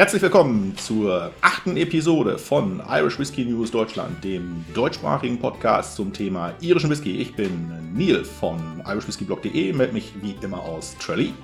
[0.00, 6.54] Herzlich willkommen zur achten Episode von Irish Whiskey News Deutschland, dem deutschsprachigen Podcast zum Thema
[6.62, 7.18] irischen Whisky.
[7.18, 11.34] Ich bin Neil von irishwhiskyblog.de, melde mich wie immer aus Tralee.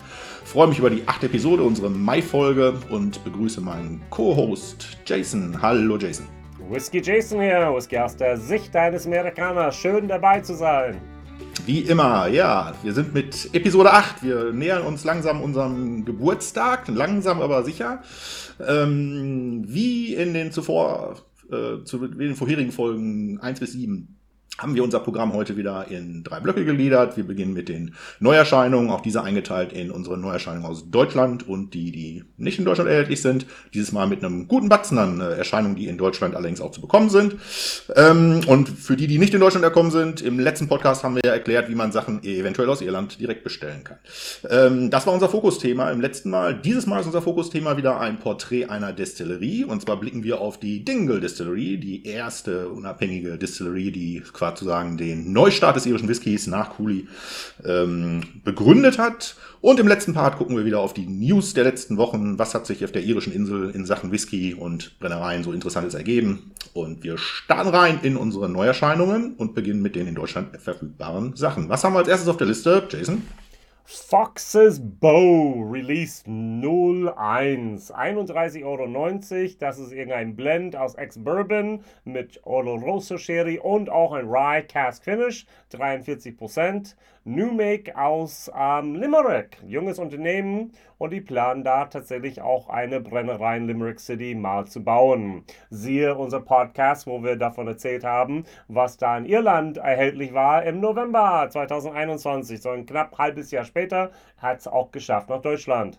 [0.46, 5.60] Freue mich über die achte Episode, unsere Mai-Folge und begrüße meinen Co-Host Jason.
[5.60, 6.26] Hallo Jason.
[6.70, 9.76] Whisky Jason hier, Whisky aus der Sicht eines Amerikaners.
[9.76, 10.98] Schön dabei zu sein.
[11.64, 14.22] Wie immer, ja, wir sind mit Episode 8.
[14.22, 18.02] Wir nähern uns langsam unserem Geburtstag, langsam aber sicher.
[18.64, 21.16] Ähm, wie in den zuvor,
[21.50, 24.15] äh, zu den vorherigen Folgen 1 bis 7
[24.58, 27.16] haben wir unser Programm heute wieder in drei Blöcke gegliedert.
[27.16, 31.92] Wir beginnen mit den Neuerscheinungen, auch diese eingeteilt in unsere Neuerscheinungen aus Deutschland und die,
[31.92, 33.46] die nicht in Deutschland erhältlich sind.
[33.74, 36.80] Dieses Mal mit einem guten Batzen an äh, Erscheinungen, die in Deutschland allerdings auch zu
[36.80, 37.36] bekommen sind.
[37.94, 41.22] Ähm, und für die, die nicht in Deutschland erkommen sind, im letzten Podcast haben wir
[41.24, 43.98] ja erklärt, wie man Sachen eventuell aus Irland direkt bestellen kann.
[44.48, 46.54] Ähm, das war unser Fokusthema im letzten Mal.
[46.54, 49.64] Dieses Mal ist unser Fokusthema wieder ein Porträt einer Destillerie.
[49.64, 54.96] Und zwar blicken wir auf die Dingle Distillery, die erste unabhängige Distillerie, die quasi sozusagen
[54.96, 57.06] den Neustart des irischen Whiskys nach Cooley
[57.64, 59.36] ähm, begründet hat.
[59.60, 62.38] Und im letzten Part gucken wir wieder auf die News der letzten Wochen.
[62.38, 66.52] Was hat sich auf der irischen Insel in Sachen Whisky und Brennereien so Interessantes ergeben?
[66.72, 71.68] Und wir starten rein in unsere Neuerscheinungen und beginnen mit den in Deutschland verfügbaren Sachen.
[71.68, 73.22] Was haben wir als erstes auf der Liste, Jason?
[73.88, 77.92] Fox's Bow Release 01.
[77.92, 78.84] 31,90 Euro.
[79.60, 85.46] Das ist irgendein Blend aus Ex-Bourbon mit Oloroso Sherry und auch ein Rye Cask Finish.
[85.72, 86.34] 43%.
[86.36, 86.96] New
[87.26, 89.58] Make aus ähm, Limerick.
[89.66, 94.84] Junges Unternehmen und die planen da tatsächlich auch eine Brennerei in Limerick City mal zu
[94.84, 95.42] bauen.
[95.68, 100.78] Siehe unser Podcast, wo wir davon erzählt haben, was da in Irland erhältlich war im
[100.78, 102.62] November 2021.
[102.62, 105.98] So ein knapp halbes Jahr später hat es auch geschafft nach Deutschland.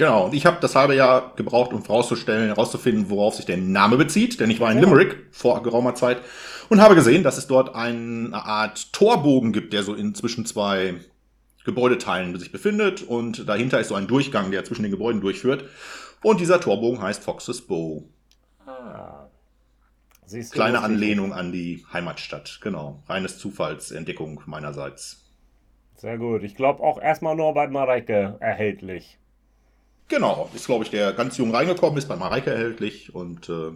[0.00, 3.98] Genau, und ich habe das halbe Jahr gebraucht, um herauszustellen, herauszufinden, worauf sich der Name
[3.98, 6.22] bezieht, denn ich war in Limerick vor geraumer Zeit
[6.70, 10.94] und habe gesehen, dass es dort eine Art Torbogen gibt, der so in zwischen zwei
[11.66, 15.64] Gebäudeteilen sich befindet und dahinter ist so ein Durchgang, der zwischen den Gebäuden durchführt
[16.22, 18.02] und dieser Torbogen heißt Fox's Bow.
[18.64, 19.26] Ah.
[20.24, 23.02] Siehst du, Kleine Anlehnung an die Heimatstadt, genau.
[23.06, 25.26] Reines Zufallsentdeckung meinerseits.
[25.96, 26.42] Sehr gut.
[26.42, 29.19] Ich glaube auch erstmal nur bei Mareike erhältlich.
[30.10, 33.70] Genau, ist glaube ich der ganz jung reingekommen, ist bei Mareike erhältlich und äh,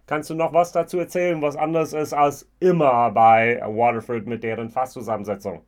[0.08, 4.70] Kannst du noch was dazu erzählen, was anders ist als immer bei Waterford mit deren
[4.70, 5.64] Fasszusammensetzung?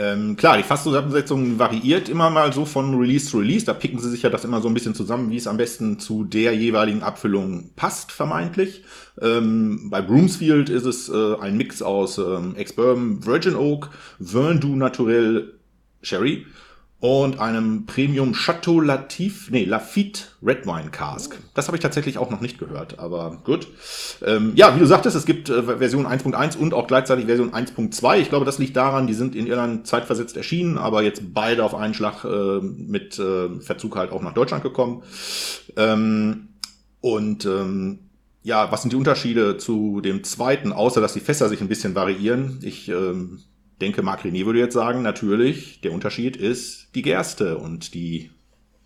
[0.00, 3.66] Ähm, klar, die Fasszusammensetzung variiert immer mal so von Release zu Release.
[3.66, 5.98] Da picken sie sich ja das immer so ein bisschen zusammen, wie es am besten
[5.98, 8.84] zu der jeweiligen Abfüllung passt, vermeintlich.
[9.20, 13.90] Ähm, bei Broomsfield ist es äh, ein Mix aus ähm, Ex-Bourbon, Virgin Oak,
[14.20, 15.58] Vin du Naturel
[16.00, 16.46] Sherry
[17.00, 21.38] und einem Premium Chateau Latif, nee, Lafitte Red Wine Cask.
[21.54, 23.68] Das habe ich tatsächlich auch noch nicht gehört, aber gut.
[24.26, 28.18] Ähm, ja, wie du sagtest, es gibt äh, Version 1.1 und auch gleichzeitig Version 1.2.
[28.18, 31.76] Ich glaube, das liegt daran, die sind in Irland zeitversetzt erschienen, aber jetzt beide auf
[31.76, 35.04] einen Schlag äh, mit äh, Verzug halt auch nach Deutschland gekommen.
[35.76, 36.48] Ähm,
[37.00, 38.00] und ähm,
[38.42, 41.94] ja, was sind die Unterschiede zu dem zweiten, außer dass die Fässer sich ein bisschen
[41.94, 42.58] variieren?
[42.62, 43.38] Ich ähm,
[43.80, 48.30] denke, Marc René würde jetzt sagen, natürlich, der Unterschied ist die Gerste und die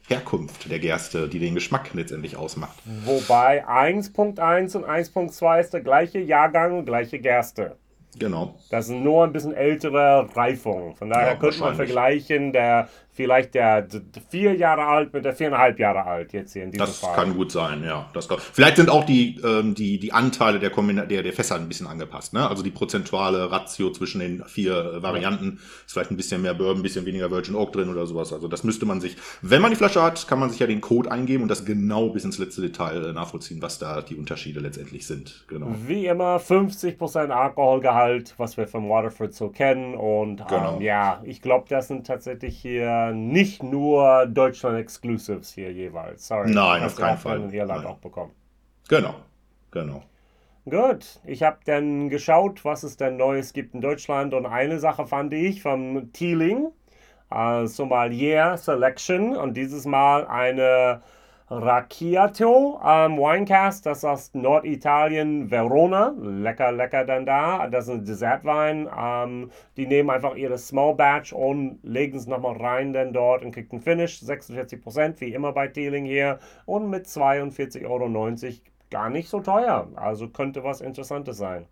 [0.09, 2.77] Herkunft der Gerste, die den Geschmack letztendlich ausmacht.
[3.05, 7.77] Wobei 1.1 und 1.2 ist der gleiche Jahrgang, gleiche Gerste.
[8.19, 8.59] Genau.
[8.71, 10.95] Das sind nur ein bisschen ältere Reifungen.
[10.95, 13.87] Von daher ja, könnte man vergleichen, der vielleicht der
[14.31, 17.15] vier Jahre alt mit der viereinhalb Jahre alt jetzt hier in diesem das Fall.
[17.15, 18.09] Das kann gut sein, ja.
[18.15, 21.69] Das kann, vielleicht sind auch die, ähm, die, die Anteile der, der, der Fässer ein
[21.69, 22.33] bisschen angepasst.
[22.33, 22.49] Ne?
[22.49, 26.79] Also die prozentuale Ratio zwischen den vier äh, Varianten ist vielleicht ein bisschen mehr Bourbon,
[26.79, 28.33] ein bisschen weniger Virgin Oak drin oder sowas.
[28.33, 30.81] Also das müsste man sich, wenn man die Flasche hat, kann man sich ja den
[30.81, 34.61] Code eingeben und das genau bis ins letzte Detail äh, nachvollziehen, was da die Unterschiede
[34.61, 35.45] letztendlich sind.
[35.49, 35.75] Genau.
[35.87, 39.97] Wie immer 50% Alkoholgehalt, was wir vom Waterford so kennen.
[39.97, 40.81] Und ähm, genau.
[40.81, 46.29] ja, ich glaube, das sind tatsächlich hier nicht nur Deutschland Exclusives hier jeweils.
[46.29, 46.51] Sorry.
[46.51, 47.41] Nein, auf keinen Fall.
[47.41, 47.93] In Irland Nein.
[47.93, 48.33] auch bekommen.
[48.89, 49.15] Genau,
[49.71, 50.03] genau.
[50.69, 55.07] Gut, ich habe dann geschaut, was es denn Neues gibt in Deutschland und eine Sache
[55.07, 56.69] fand ich vom Teeling,
[57.33, 61.03] äh, Sommelier Selection und dieses Mal eine
[61.55, 66.15] Racchiato ähm, Winecast, das ist aus Norditalien, Verona.
[66.19, 67.69] Lecker, lecker dann da.
[67.69, 68.89] Das ist ein Dessertwein.
[68.97, 73.53] Ähm, die nehmen einfach ihre Small Batch und legen es nochmal rein dann dort und
[73.53, 74.23] kriegt einen Finish.
[74.23, 76.39] 46%, wie immer bei Teeling hier.
[76.65, 78.09] Und mit 42,90 Euro
[78.91, 79.89] gar nicht so teuer.
[79.95, 81.67] Also könnte was Interessantes sein.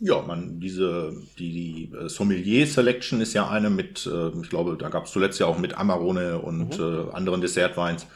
[0.00, 4.78] Ja, man, diese, die, die äh, Sommelier Selection ist ja eine mit, äh, ich glaube,
[4.78, 7.08] da gab es zuletzt ja auch mit Amarone und mhm.
[7.10, 8.06] äh, anderen Dessertweins.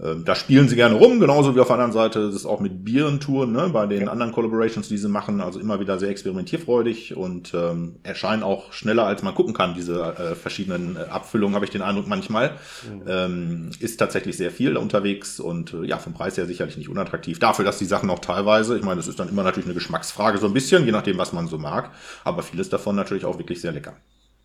[0.00, 2.60] Ähm, da spielen sie gerne rum, genauso wie auf der anderen Seite ist es auch
[2.60, 4.08] mit Bierentouren, ne, bei den ja.
[4.08, 9.06] anderen Collaborations, die sie machen, also immer wieder sehr experimentierfreudig und ähm, erscheinen auch schneller,
[9.06, 12.50] als man gucken kann, diese äh, verschiedenen äh, Abfüllungen, habe ich den Eindruck manchmal.
[12.50, 13.02] Mhm.
[13.06, 17.38] Ähm, ist tatsächlich sehr viel unterwegs und äh, ja, vom Preis her sicherlich nicht unattraktiv.
[17.38, 20.38] Dafür, dass die Sachen auch teilweise, ich meine, das ist dann immer natürlich eine Geschmacksfrage
[20.38, 21.90] so ein bisschen, je nachdem, was man so mag,
[22.24, 23.94] aber vieles davon natürlich auch wirklich sehr lecker.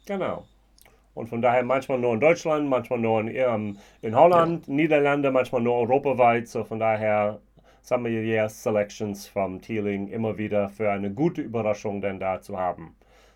[0.05, 0.45] Genau.
[1.17, 4.73] Und von daher manchmal nur in Deutschland, manchmal nur in, ähm, in Holland, ja.
[4.73, 6.47] Niederlande, manchmal nur europaweit.
[6.47, 7.39] So von daher
[7.81, 12.95] Sommelier Selections vom Teeling immer wieder für eine gute Überraschung denn da zu haben.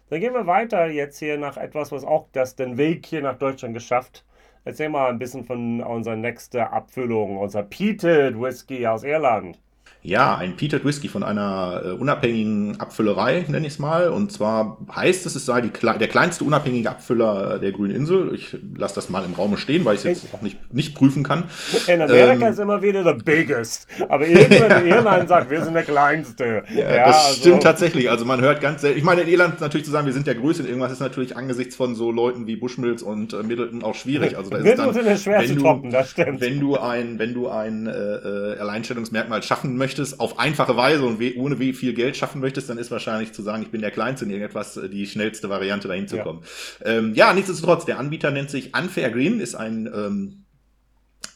[0.10, 3.38] Dann gehen wir weiter jetzt hier nach etwas, was auch das den Weg hier nach
[3.38, 4.26] Deutschland geschafft.
[4.64, 9.58] Erzähl mal ein bisschen von unserer nächsten Abfüllung, unser Peated Whisky aus Irland.
[10.04, 14.10] Ja, ein Peated Whisky von einer äh, unabhängigen Abfüllerei, nenne ich es mal.
[14.10, 18.34] Und zwar heißt es, es sei die, der kleinste unabhängige Abfüller der Grünen Insel.
[18.34, 21.22] Ich lasse das mal im Raum stehen, weil ich es jetzt auch nicht, nicht prüfen
[21.22, 21.44] kann.
[21.86, 23.88] In Amerika ähm, ist immer wieder the biggest.
[24.10, 26.64] Aber irgendwann in Irland sagt, wir sind der kleinste.
[26.74, 27.40] Ja, ja das also.
[27.42, 28.10] stimmt tatsächlich.
[28.10, 28.98] Also man hört ganz selten.
[28.98, 31.76] Ich meine, in Irland natürlich zu sagen, wir sind der Größte irgendwas ist natürlich angesichts
[31.76, 34.36] von so Leuten wie Bushmills und äh, Middleton auch schwierig.
[34.36, 36.42] Also da ist Middleton dann, ist schwer zu toppen, das stimmt.
[36.42, 41.04] Wenn du ein, wenn du ein äh, äh Alleinstellungsmerkmal schaffen möchtest, möchtest, auf einfache Weise
[41.04, 43.82] und we ohne wie viel Geld schaffen möchtest, dann ist wahrscheinlich zu sagen, ich bin
[43.82, 46.44] der Kleinste in irgendetwas äh, die schnellste Variante dahin zu kommen.
[46.80, 50.46] Ja, ähm, ja nichtsdestotrotz, der Anbieter nennt sich Unfair Green, ist ein ähm,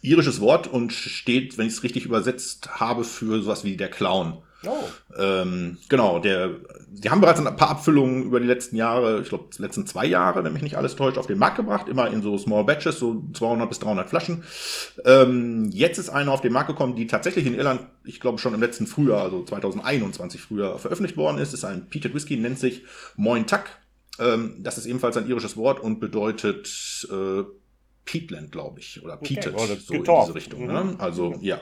[0.02, 4.38] irisches Wort und steht, wenn ich es richtig übersetzt habe, für sowas wie der Clown.
[4.68, 4.84] Oh.
[5.18, 6.52] Ähm, genau, der,
[6.90, 10.44] die haben bereits ein paar Abfüllungen über die letzten Jahre, ich glaube, letzten zwei Jahre,
[10.44, 13.24] wenn mich nicht alles täuscht, auf den Markt gebracht, immer in so Small Batches, so
[13.34, 14.44] 200 bis 300 Flaschen.
[15.04, 18.54] Ähm, jetzt ist eine auf den Markt gekommen, die tatsächlich in Irland, ich glaube, schon
[18.54, 21.54] im letzten Frühjahr, also 2021 früher veröffentlicht worden ist.
[21.54, 22.84] Ist ein Peated Whisky, nennt sich
[23.16, 23.64] Moin Tuck.
[24.20, 27.44] Ähm, das ist ebenfalls ein irisches Wort und bedeutet äh,
[28.06, 29.78] Peatland, glaube ich, oder Peated, okay.
[29.84, 30.68] so in diese Richtung.
[30.68, 30.84] Ne?
[30.84, 30.96] Mhm.
[31.00, 31.60] Also ja.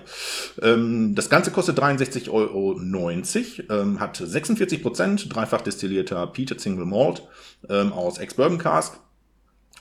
[0.62, 7.24] Ähm, das Ganze kostet 63,90 Euro, ähm, hat 46 Prozent, dreifach destillierter Peated Single Malt
[7.70, 9.00] ähm, aus Ex-Bourbon Cask.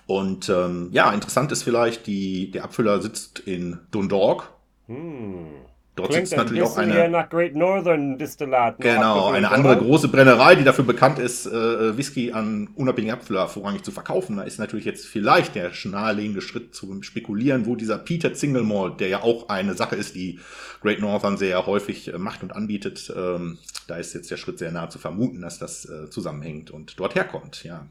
[0.06, 4.50] Und ähm, ja, interessant ist vielleicht, die, der Abfüller sitzt in Dundalk.
[4.87, 5.62] Hm.
[5.94, 7.11] Dort Klingt sitzt natürlich auch eine.
[7.11, 8.79] nach Great Northern Distillat.
[8.79, 9.85] Genau, eine andere oder?
[9.85, 14.39] große Brennerei, die dafür bekannt ist, äh, Whisky an unabhängigen Abfüller vorrangig zu verkaufen.
[14.39, 19.00] Da ist natürlich jetzt vielleicht der naheliegende Schritt zu spekulieren, wo dieser Peter Single Malt,
[19.00, 20.41] der ja auch eine Sache ist, die
[20.81, 24.73] Great Northern sehr häufig äh, macht und anbietet, ähm, da ist jetzt der Schritt sehr
[24.73, 27.87] nahe zu vermuten, dass das äh, zusammenhängt und dort herkommt, ja.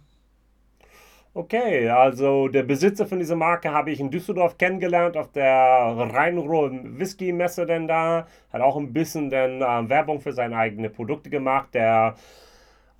[1.33, 6.71] Okay, also der Besitzer von dieser Marke habe ich in Düsseldorf kennengelernt auf der Rhein-Ruhr
[6.83, 8.27] Whisky Messe denn da.
[8.51, 11.69] Hat auch ein bisschen dann äh, Werbung für seine eigenen Produkte gemacht.
[11.73, 12.15] Der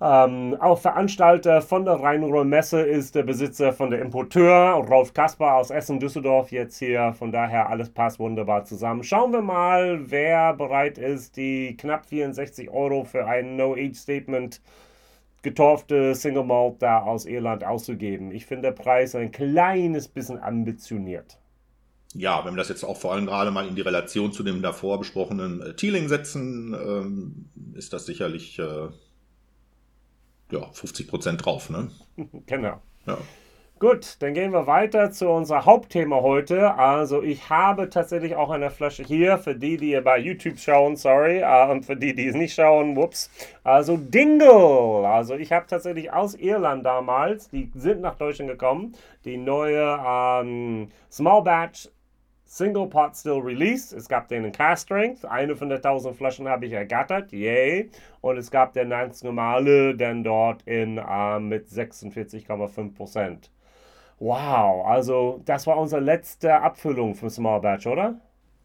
[0.00, 5.56] ähm, auch Veranstalter von der Rhein-Ruhr Messe ist der Besitzer von der Importeur, Rolf Kasper
[5.56, 7.12] aus Essen-Düsseldorf jetzt hier.
[7.12, 9.04] Von daher alles passt wunderbar zusammen.
[9.04, 14.91] Schauen wir mal, wer bereit ist, die knapp 64 Euro für ein No-Age-Statement zu
[15.42, 18.30] getorfte Single Malt da aus Irland auszugeben.
[18.30, 21.38] Ich finde der Preis ein kleines bisschen ambitioniert.
[22.14, 24.62] Ja, wenn wir das jetzt auch vor allem gerade mal in die Relation zu dem
[24.62, 28.88] davor besprochenen äh, Teeling setzen, ähm, ist das sicherlich äh,
[30.50, 31.70] ja, 50 Prozent drauf.
[31.70, 31.90] Ne?
[32.46, 32.82] genau.
[33.06, 33.18] Ja.
[33.82, 36.72] Gut, dann gehen wir weiter zu unser Hauptthema heute.
[36.74, 41.42] Also ich habe tatsächlich auch eine Flasche hier, für die, die bei YouTube schauen, sorry,
[41.42, 43.28] uh, und für die, die es nicht schauen, whoops.
[43.64, 49.36] Also Dingle, also ich habe tatsächlich aus Irland damals, die sind nach Deutschland gekommen, die
[49.36, 51.88] neue um, Small Batch
[52.44, 53.92] Single Pot Still released.
[53.94, 55.24] Es gab den in Cast Strength.
[55.24, 57.32] Eine von der 1000 Flaschen habe ich ergattert.
[57.32, 57.90] Yay.
[58.20, 63.50] Und es gab den ganz normale, dann dort in uh, mit 46,5 Prozent.
[64.18, 68.20] Wow, also das war unsere letzte Abfüllung für Small Batch, oder?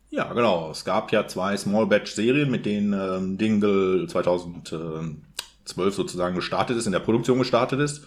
[0.10, 0.72] Ja, genau.
[0.72, 6.86] Es gab ja zwei Small Batch Serien, mit denen ähm, Dingle 2012 sozusagen gestartet ist,
[6.86, 8.06] in der Produktion gestartet ist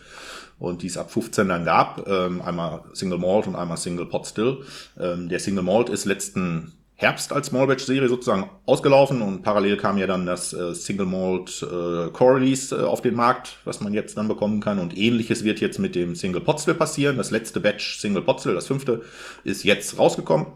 [0.59, 2.06] und die es ab 15 dann gab.
[2.06, 4.64] Ähm, einmal Single Malt und einmal Single Pot Still.
[4.99, 9.78] Ähm, der Single Malt ist letzten Herbst als Small Batch Serie sozusagen ausgelaufen und parallel
[9.78, 13.80] kam ja dann das äh, Single Malt äh, Core Release äh, auf den Markt, was
[13.80, 17.16] man jetzt dann bekommen kann und ähnliches wird jetzt mit dem Single Potstill passieren.
[17.16, 19.00] Das letzte Batch Single Potstill, das fünfte,
[19.45, 20.47] ist jetzt rausgekommen.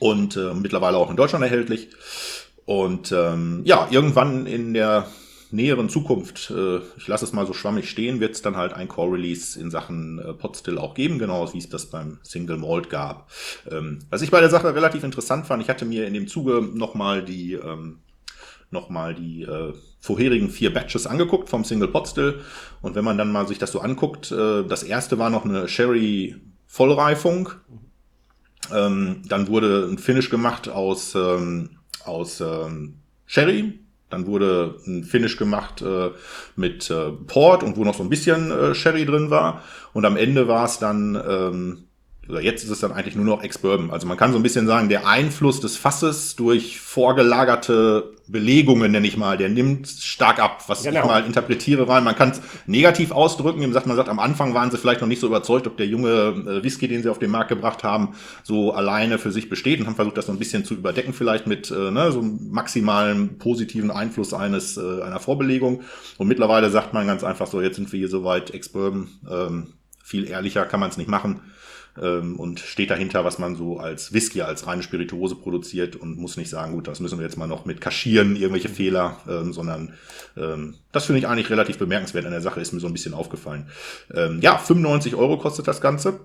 [0.00, 1.88] und äh, mittlerweile auch in Deutschland erhältlich.
[2.66, 5.06] Und ähm, ja, irgendwann in der
[5.54, 8.88] näheren Zukunft, äh, ich lasse es mal so schwammig stehen, wird es dann halt ein
[8.88, 13.30] Core-Release in Sachen äh, Potstill auch geben, genau wie es das beim Single Malt gab.
[13.70, 16.68] Ähm, was ich bei der Sache relativ interessant fand, ich hatte mir in dem Zuge
[16.74, 18.00] nochmal die, ähm,
[18.70, 22.40] noch die äh, vorherigen vier Batches angeguckt vom Single Potstill
[22.82, 25.68] und wenn man dann mal sich das so anguckt, äh, das erste war noch eine
[25.68, 26.34] Sherry
[26.66, 27.50] Vollreifung,
[28.72, 32.96] ähm, dann wurde ein Finish gemacht aus, ähm, aus ähm,
[33.26, 36.10] Sherry, dann wurde ein Finish gemacht äh,
[36.56, 39.62] mit äh, Port und wo noch so ein bisschen äh, Sherry drin war.
[39.92, 41.83] Und am Ende war es dann ähm,
[42.28, 43.90] oder jetzt ist es dann eigentlich nur noch Ex-Bourbon.
[43.90, 49.06] Also man kann so ein bisschen sagen, der Einfluss des Fasses durch vorgelagerte Belegungen, nenne
[49.06, 51.00] ich mal, der nimmt stark ab, was genau.
[51.00, 53.60] ich mal interpretiere, weil man kann es negativ ausdrücken.
[53.60, 55.86] Eben sagt, man sagt, am Anfang waren sie vielleicht noch nicht so überzeugt, ob der
[55.86, 59.80] junge äh, Whisky, den sie auf den Markt gebracht haben, so alleine für sich besteht
[59.80, 62.50] und haben versucht, das so ein bisschen zu überdecken, vielleicht mit äh, ne, so einem
[62.50, 65.82] maximalen positiven Einfluss eines äh, einer Vorbelegung.
[66.16, 69.08] Und mittlerweile sagt man ganz einfach so, jetzt sind wir hier soweit Ex-Bourbon.
[69.30, 71.40] Ähm, viel ehrlicher kann man es nicht machen
[72.00, 76.36] ähm, und steht dahinter, was man so als Whisky, als reine Spirituose produziert und muss
[76.36, 78.74] nicht sagen, gut, das müssen wir jetzt mal noch mit kaschieren, irgendwelche mhm.
[78.74, 79.94] Fehler, ähm, sondern
[80.36, 83.14] ähm, das finde ich eigentlich relativ bemerkenswert an der Sache, ist mir so ein bisschen
[83.14, 83.68] aufgefallen.
[84.14, 86.20] Ähm, ja, 95 Euro kostet das Ganze.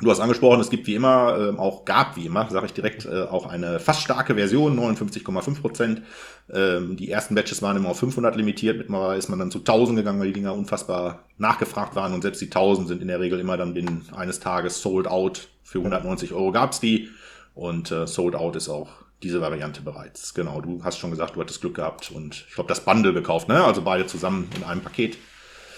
[0.00, 3.04] Du hast angesprochen, es gibt wie immer, äh, auch gab wie immer, sage ich direkt,
[3.04, 6.02] äh, auch eine fast starke Version, 59,5 Prozent.
[6.50, 9.98] Ähm, die ersten Batches waren immer auf 500 limitiert, mittlerweile ist man dann zu 1000
[9.98, 13.40] gegangen, weil die Dinger unfassbar nachgefragt waren und selbst die 1000 sind in der Regel
[13.40, 15.48] immer dann binnen eines Tages sold out.
[15.62, 17.10] Für 190 Euro gab's die
[17.54, 18.88] und äh, sold out ist auch
[19.22, 20.32] diese Variante bereits.
[20.32, 23.48] Genau, du hast schon gesagt, du hattest Glück gehabt und ich glaube das Bundle gekauft,
[23.48, 23.62] ne?
[23.64, 25.18] Also beide zusammen in einem Paket.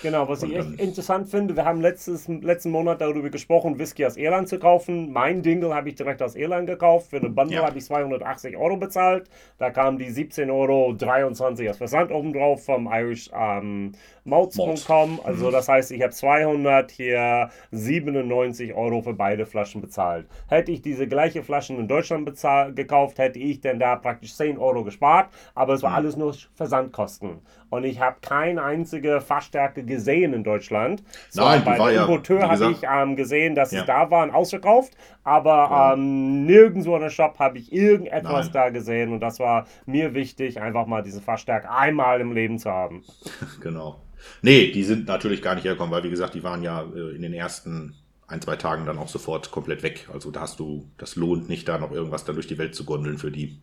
[0.02, 4.16] Genau, was ich echt interessant finde, wir haben letztes, letzten Monat darüber gesprochen, Whisky aus
[4.16, 5.12] Irland zu kaufen.
[5.12, 7.10] Mein Dingle habe ich direkt aus Irland gekauft.
[7.10, 7.66] Für eine Bundle ja.
[7.66, 9.28] habe ich 280 Euro bezahlt.
[9.58, 13.92] Da kamen die 17,23 Euro als Versand oben drauf vom Irish ähm,
[14.24, 15.20] Malts.com.
[15.24, 15.52] Also mhm.
[15.52, 20.26] das heißt, ich habe 200 hier 97 Euro für beide Flaschen bezahlt.
[20.48, 24.56] Hätte ich diese gleiche Flaschen in Deutschland bezahlt, gekauft, hätte ich denn da praktisch 10
[24.56, 25.30] Euro gespart.
[25.54, 25.96] Aber es war mhm.
[25.96, 27.40] alles nur Versandkosten.
[27.68, 31.02] Und ich habe keine einzige Fassstärke gesehen in Deutschland.
[31.28, 33.80] So, Nein, bei der Importeur habe ich ähm, gesehen, dass ja.
[33.80, 34.94] es da waren, ausverkauft.
[35.22, 35.92] Aber ja.
[35.92, 38.52] ähm, nirgendwo in der Shop habe ich irgendetwas Nein.
[38.52, 39.12] da gesehen.
[39.12, 43.02] Und das war mir wichtig, einfach mal diese Fassstärke einmal im Leben zu haben.
[43.60, 44.00] Genau.
[44.42, 47.22] Nee, die sind natürlich gar nicht hergekommen, weil wie gesagt, die waren ja äh, in
[47.22, 47.94] den ersten
[48.26, 50.08] ein, zwei Tagen dann auch sofort komplett weg.
[50.12, 52.84] Also da hast du, das lohnt nicht, da noch irgendwas dann durch die Welt zu
[52.84, 53.60] gondeln für die.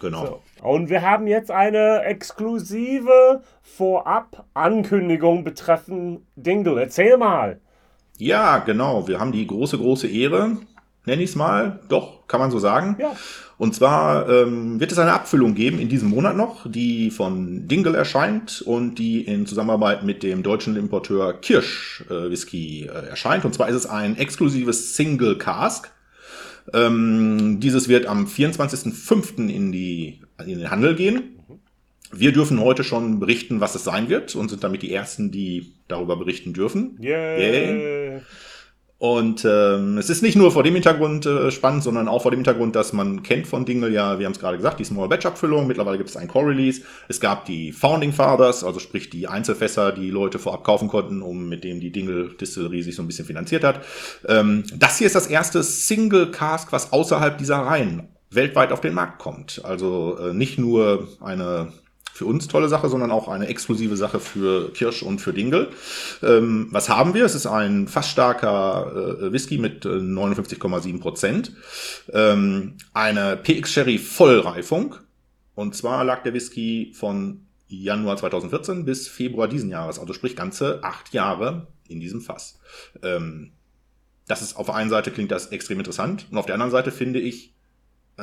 [0.00, 0.42] Genau.
[0.60, 0.66] So.
[0.66, 6.80] Und wir haben jetzt eine exklusive Vorab-Ankündigung betreffend Dingle.
[6.80, 7.60] Erzähl mal.
[8.18, 9.08] Ja, genau.
[9.08, 10.58] Wir haben die große, große Ehre,
[11.06, 11.80] nenne ich es mal.
[11.88, 12.96] Doch, kann man so sagen.
[12.98, 13.12] Ja.
[13.56, 17.94] Und zwar ähm, wird es eine Abfüllung geben in diesem Monat noch, die von Dingle
[17.94, 23.44] erscheint und die in Zusammenarbeit mit dem deutschen Importeur Kirsch äh, Whisky äh, erscheint.
[23.44, 25.90] Und zwar ist es ein exklusives Single Cask.
[26.72, 29.48] Ähm, dieses wird am 24.05.
[29.48, 31.36] in, die, in den Handel gehen.
[32.12, 35.72] Wir dürfen heute schon berichten, was es sein wird und sind damit die Ersten, die
[35.86, 36.98] darüber berichten dürfen.
[37.00, 37.38] Yeah.
[37.38, 38.20] yeah.
[39.00, 42.40] Und ähm, es ist nicht nur vor dem Hintergrund äh, spannend, sondern auch vor dem
[42.40, 45.24] Hintergrund, dass man kennt von Dingle ja, wir haben es gerade gesagt, die Small Batch
[45.24, 45.66] Abfüllung.
[45.66, 46.82] Mittlerweile gibt es ein Core Release.
[47.08, 51.48] Es gab die Founding Fathers, also sprich die Einzelfässer, die Leute vorab kaufen konnten, um
[51.48, 53.80] mit dem die Dingle Distillerie sich so ein bisschen finanziert hat.
[54.28, 58.92] Ähm, das hier ist das erste Single Cask, was außerhalb dieser Reihen weltweit auf den
[58.92, 59.62] Markt kommt.
[59.64, 61.72] Also äh, nicht nur eine
[62.20, 65.70] für uns tolle Sache, sondern auch eine exklusive Sache für Kirsch und für Dingle.
[66.22, 67.24] Ähm, was haben wir?
[67.24, 71.54] Es ist ein fast starker äh, Whisky mit äh, 59,7 Prozent.
[72.12, 74.96] Ähm, eine PX Sherry Vollreifung.
[75.54, 80.84] Und zwar lag der Whisky von Januar 2014 bis Februar diesen Jahres, also sprich ganze
[80.84, 82.60] acht Jahre in diesem Fass.
[83.02, 83.52] Ähm,
[84.28, 86.92] das ist auf der einen Seite klingt das extrem interessant und auf der anderen Seite
[86.92, 87.54] finde ich,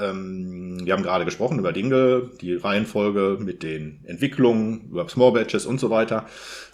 [0.02, 5.66] ähm, wir haben gerade gesprochen über Dinge, die Reihenfolge mit den Entwicklungen, über Small Batches
[5.66, 6.26] und so weiter.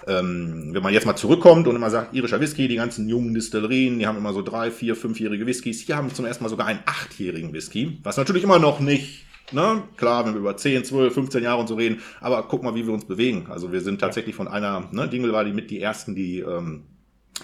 [0.08, 4.00] Ähm, wenn man jetzt mal zurückkommt und immer sagt, irischer Whisky, die ganzen jungen Distillerien,
[4.00, 5.82] die haben immer so drei, vier, fünfjährige Whiskys.
[5.82, 9.26] Hier haben wir zum ersten Mal sogar einen achtjährigen Whisky, was natürlich immer noch nicht
[9.52, 9.84] Ne?
[9.98, 12.88] Klar, wenn wir über 10, 12, 15 Jahre und so reden, aber guck mal, wie
[12.88, 13.48] wir uns bewegen.
[13.50, 16.86] Also wir sind tatsächlich von einer, ne, Dingle war die mit die ersten, die ähm,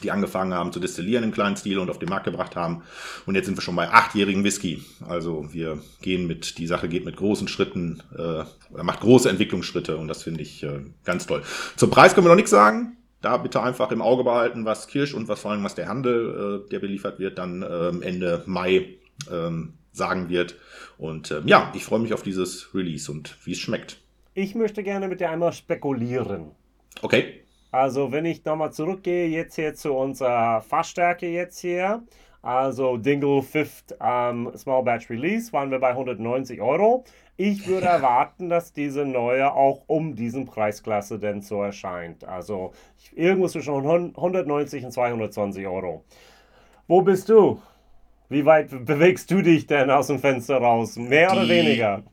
[0.03, 2.84] die angefangen haben zu destillieren im kleinen Stil und auf den Markt gebracht haben.
[3.25, 4.84] Und jetzt sind wir schon bei achtjährigen Whisky.
[5.08, 8.44] Also wir gehen mit, die Sache geht mit großen Schritten, äh,
[8.84, 11.44] macht große Entwicklungsschritte und das finde ich äh, ganz toll.
[11.75, 12.98] Zum Preis können wir noch nichts sagen.
[13.22, 16.63] Da bitte einfach im Auge behalten, was Kirsch und was vor allem was der Handel,
[16.65, 18.96] äh, der beliefert wird, dann ähm, Ende Mai
[19.29, 20.56] ähm, sagen wird.
[20.98, 24.00] Und äh, ja, ich freue mich auf dieses Release und wie es schmeckt.
[24.34, 26.51] Ich möchte gerne mit dir einmal spekulieren.
[27.01, 27.41] Okay.
[27.71, 32.03] Also, wenn ich nochmal zurückgehe, jetzt hier zu unserer Fassstärke jetzt hier.
[32.41, 37.03] Also, Dingle Fifth ähm, Small Batch Release waren wir bei 190 Euro.
[37.38, 42.23] Ich würde erwarten, dass diese neue auch um diesen Preisklasse denn so erscheint.
[42.23, 42.73] Also,
[43.13, 46.03] irgendwo zwischen 190 und 220 Euro.
[46.88, 47.61] Wo bist du?
[48.29, 50.95] Wie weit bewegst du dich denn aus dem Fenster raus?
[50.97, 52.03] Mehr oder weniger?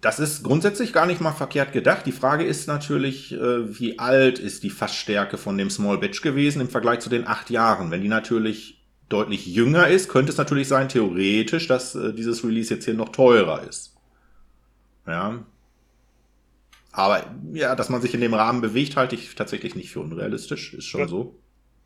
[0.00, 2.04] Das ist grundsätzlich gar nicht mal verkehrt gedacht.
[2.06, 6.60] Die Frage ist natürlich, äh, wie alt ist die Fassstärke von dem Small Batch gewesen
[6.60, 7.90] im Vergleich zu den acht Jahren?
[7.90, 12.72] Wenn die natürlich deutlich jünger ist, könnte es natürlich sein, theoretisch, dass äh, dieses Release
[12.74, 13.94] jetzt hier noch teurer ist.
[15.06, 15.44] Ja.
[16.92, 20.74] Aber ja, dass man sich in dem Rahmen bewegt, halte ich tatsächlich nicht für unrealistisch.
[20.74, 21.08] Ist schon ja.
[21.08, 21.38] so.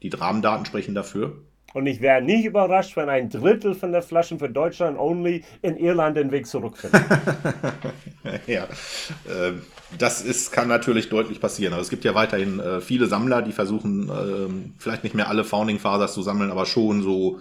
[0.03, 1.43] Die Rahmendaten sprechen dafür.
[1.73, 5.77] Und ich wäre nicht überrascht, wenn ein Drittel von der Flaschen für Deutschland only in
[5.77, 7.01] Irland den Weg zurückfinden.
[8.47, 9.53] ja, äh,
[9.99, 11.73] das ist, kann natürlich deutlich passieren.
[11.73, 15.45] Aber es gibt ja weiterhin äh, viele Sammler, die versuchen, äh, vielleicht nicht mehr alle
[15.45, 17.41] Founding Fathers zu sammeln, aber schon so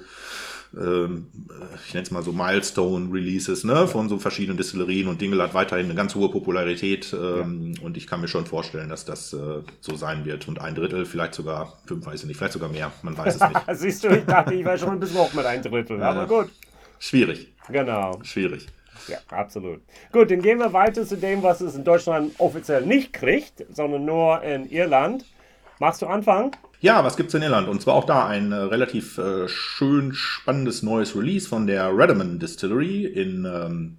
[0.77, 1.27] ähm,
[1.85, 5.85] ich nenne es mal so Milestone-Releases ne, von so verschiedenen Distillerien und Dingle hat weiterhin
[5.85, 7.83] eine ganz hohe Popularität ähm, ja.
[7.83, 11.05] und ich kann mir schon vorstellen, dass das äh, so sein wird und ein Drittel,
[11.05, 13.61] vielleicht sogar fünf, weiß ich nicht, vielleicht sogar mehr, man weiß es nicht.
[13.73, 16.49] Siehst du, ich dachte, ich war schon ein bisschen hoch mit ein Drittel, aber gut.
[16.99, 17.51] Schwierig.
[17.69, 18.19] Genau.
[18.23, 18.67] Schwierig.
[19.07, 19.81] Ja, absolut.
[20.11, 24.05] Gut, dann gehen wir weiter zu dem, was es in Deutschland offiziell nicht kriegt, sondern
[24.05, 25.25] nur in Irland.
[25.79, 26.51] Magst du anfangen?
[26.81, 27.67] Ja, was gibt's in Irland?
[27.67, 32.41] Und zwar auch da ein äh, relativ äh, schön spannendes neues Release von der Redmond
[32.41, 33.97] Distillery in, ähm,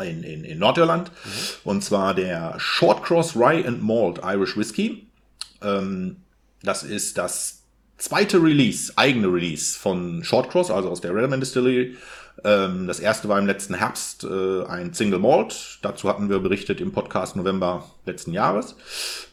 [0.00, 1.10] in, in, in Nordirland.
[1.10, 1.30] Mhm.
[1.64, 5.06] Und zwar der Short Cross Rye and Malt Irish Whiskey.
[5.62, 6.16] Ähm,
[6.62, 7.62] das ist das
[7.98, 11.96] zweite Release, eigene Release von Short Cross, also aus der Redmond Distillery.
[12.44, 15.78] Ähm, das erste war im letzten Herbst äh, ein Single Malt.
[15.82, 18.74] Dazu hatten wir berichtet im Podcast November letzten Jahres.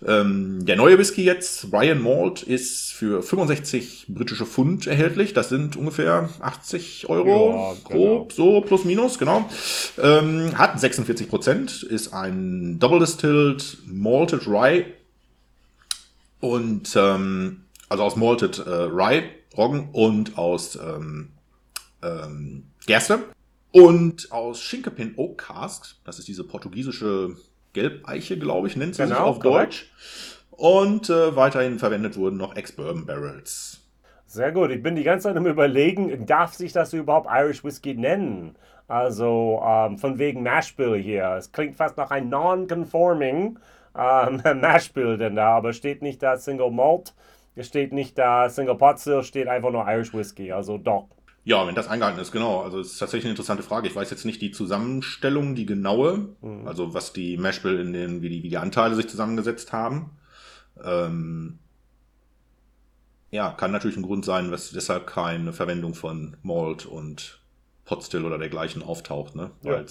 [0.06, 5.34] Ähm, der neue Whisky jetzt, Ryan Malt, ist für 65 britische Pfund erhältlich.
[5.34, 8.36] Das sind ungefähr 80 Euro ja, grob, genau.
[8.36, 9.50] so plus minus, genau.
[9.98, 14.86] Ähm, hat 46 Prozent, ist ein Double Distilled Malted Rye
[16.42, 19.24] und ähm, also aus Malted äh, Rye,
[19.58, 21.30] Roggen und aus ähm,
[22.02, 23.20] ähm, Gerste.
[23.72, 27.36] Und aus Schinkepin Oak Cask, das ist diese portugiesische
[27.74, 29.74] Gelbeiche, glaube ich, nennt sie genau, sich auf korrekt.
[29.74, 29.92] Deutsch.
[30.50, 33.80] Und äh, weiterhin verwendet wurden noch Ex-Bourbon Barrels.
[34.26, 34.72] Sehr gut.
[34.72, 38.56] Ich bin die ganze Zeit am Überlegen, darf sich das überhaupt Irish Whiskey nennen?
[38.88, 41.36] Also ähm, von wegen Mashbill hier.
[41.38, 43.60] Es klingt fast nach ein non-conforming
[43.96, 47.14] ähm, Mashbill denn da, aber steht nicht da Single Malt,
[47.60, 50.52] steht nicht da Single Pot Still, steht einfach nur Irish Whiskey.
[50.52, 51.08] Also doch.
[51.50, 52.62] Ja, wenn das eingehalten ist, genau.
[52.62, 53.88] Also es ist tatsächlich eine interessante Frage.
[53.88, 56.68] Ich weiß jetzt nicht die Zusammenstellung, die genaue, mhm.
[56.68, 60.12] also was die Mashbill in den, wie die, wie die Anteile sich zusammengesetzt haben.
[60.86, 61.58] Ähm,
[63.32, 67.40] ja, kann natürlich ein Grund sein, was deshalb keine Verwendung von Malt und
[67.84, 69.50] Potstill oder dergleichen auftaucht, ne?
[69.64, 69.84] Ja.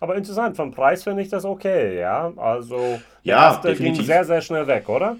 [0.00, 2.30] Aber interessant, vom Preis finde ich das okay, ja.
[2.36, 4.00] Also der ja, erste definitiv.
[4.00, 5.16] ging sehr, sehr schnell weg, oder?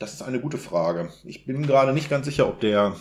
[0.00, 1.12] Das ist eine gute Frage.
[1.22, 2.96] Ich bin gerade nicht ganz sicher, ob der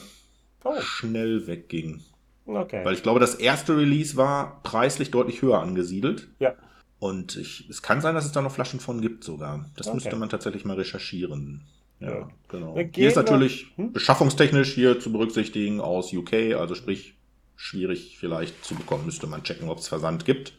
[0.64, 0.80] oh.
[0.82, 2.04] schnell wegging.
[2.46, 2.84] Okay.
[2.84, 6.28] Weil ich glaube, das erste Release war preislich deutlich höher angesiedelt.
[6.40, 6.54] Ja.
[7.00, 9.70] Und ich, es kann sein, dass es da noch Flaschen von gibt sogar.
[9.76, 9.96] Das okay.
[9.96, 11.62] müsste man tatsächlich mal recherchieren.
[12.00, 12.30] Ja, ja.
[12.48, 12.78] genau.
[12.94, 13.94] Hier ist natürlich hm?
[13.94, 17.16] beschaffungstechnisch hier zu berücksichtigen aus UK, also sprich
[17.56, 20.54] schwierig vielleicht zu bekommen, müsste man checken, ob es Versand gibt.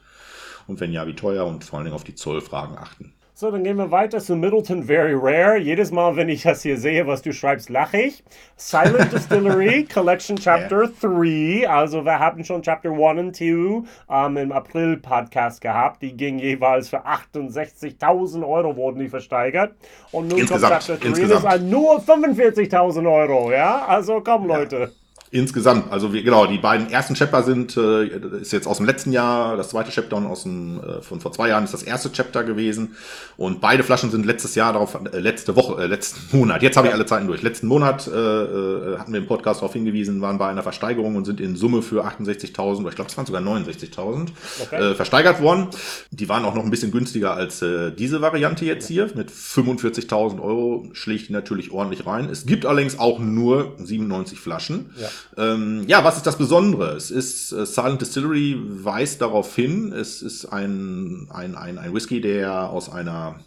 [0.69, 3.13] Und wenn ja, wie teuer und vor allen Dingen auf die Zollfragen achten.
[3.43, 5.59] So, dann gehen wir weiter zu Middleton Very Rare.
[5.59, 8.23] Jedes Mal, wenn ich das hier sehe, was du schreibst, lache ich.
[8.55, 11.69] Silent Distillery Collection Chapter 3.
[11.69, 16.03] Also wir haben schon Chapter 1 und 2 ähm, im April Podcast gehabt.
[16.03, 19.75] Die ging jeweils für 68.000 Euro wurden die versteigert.
[20.13, 23.51] Und nun kommt Chapter 3, das ist nur 45.000 Euro.
[23.51, 24.77] Ja, also komm Leute.
[24.79, 25.02] Ja.
[25.35, 28.05] Insgesamt, also wir, genau, die beiden ersten Chapter sind, äh,
[28.43, 31.33] ist jetzt aus dem letzten Jahr, das zweite Chapter und aus dem, äh, von vor
[31.33, 32.97] zwei Jahren ist das erste Chapter gewesen.
[33.39, 36.89] Und beide Flaschen sind letztes Jahr darauf, äh, letzte Woche, äh, letzten Monat, jetzt habe
[36.89, 37.41] ich alle Zeiten durch.
[37.41, 41.25] Letzten Monat äh, äh, hatten wir im Podcast darauf hingewiesen, waren bei einer Versteigerung und
[41.25, 44.29] sind in Summe für 68.000, oder ich glaube, es waren sogar 69.000
[44.65, 44.91] okay.
[44.91, 45.69] äh, versteigert worden.
[46.11, 49.11] Die waren auch noch ein bisschen günstiger als äh, diese Variante jetzt hier.
[49.15, 52.29] Mit 45.000 Euro schlägt die natürlich ordentlich rein.
[52.29, 54.91] Es gibt allerdings auch nur 97 Flaschen.
[55.01, 55.09] Ja.
[55.37, 56.95] Ähm, ja, was ist das Besondere?
[56.97, 62.21] Es ist äh, Silent Distillery weist darauf hin, es ist ein, ein, ein, ein Whisky,
[62.21, 63.41] der aus einer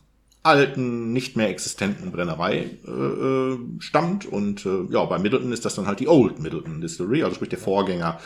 [0.45, 4.25] alten, nicht mehr existenten Brennerei äh, äh, stammt.
[4.25, 7.49] Und äh, ja, bei Middleton ist das dann halt die Old Middleton Distillery, also sprich
[7.49, 8.19] der Vorgänger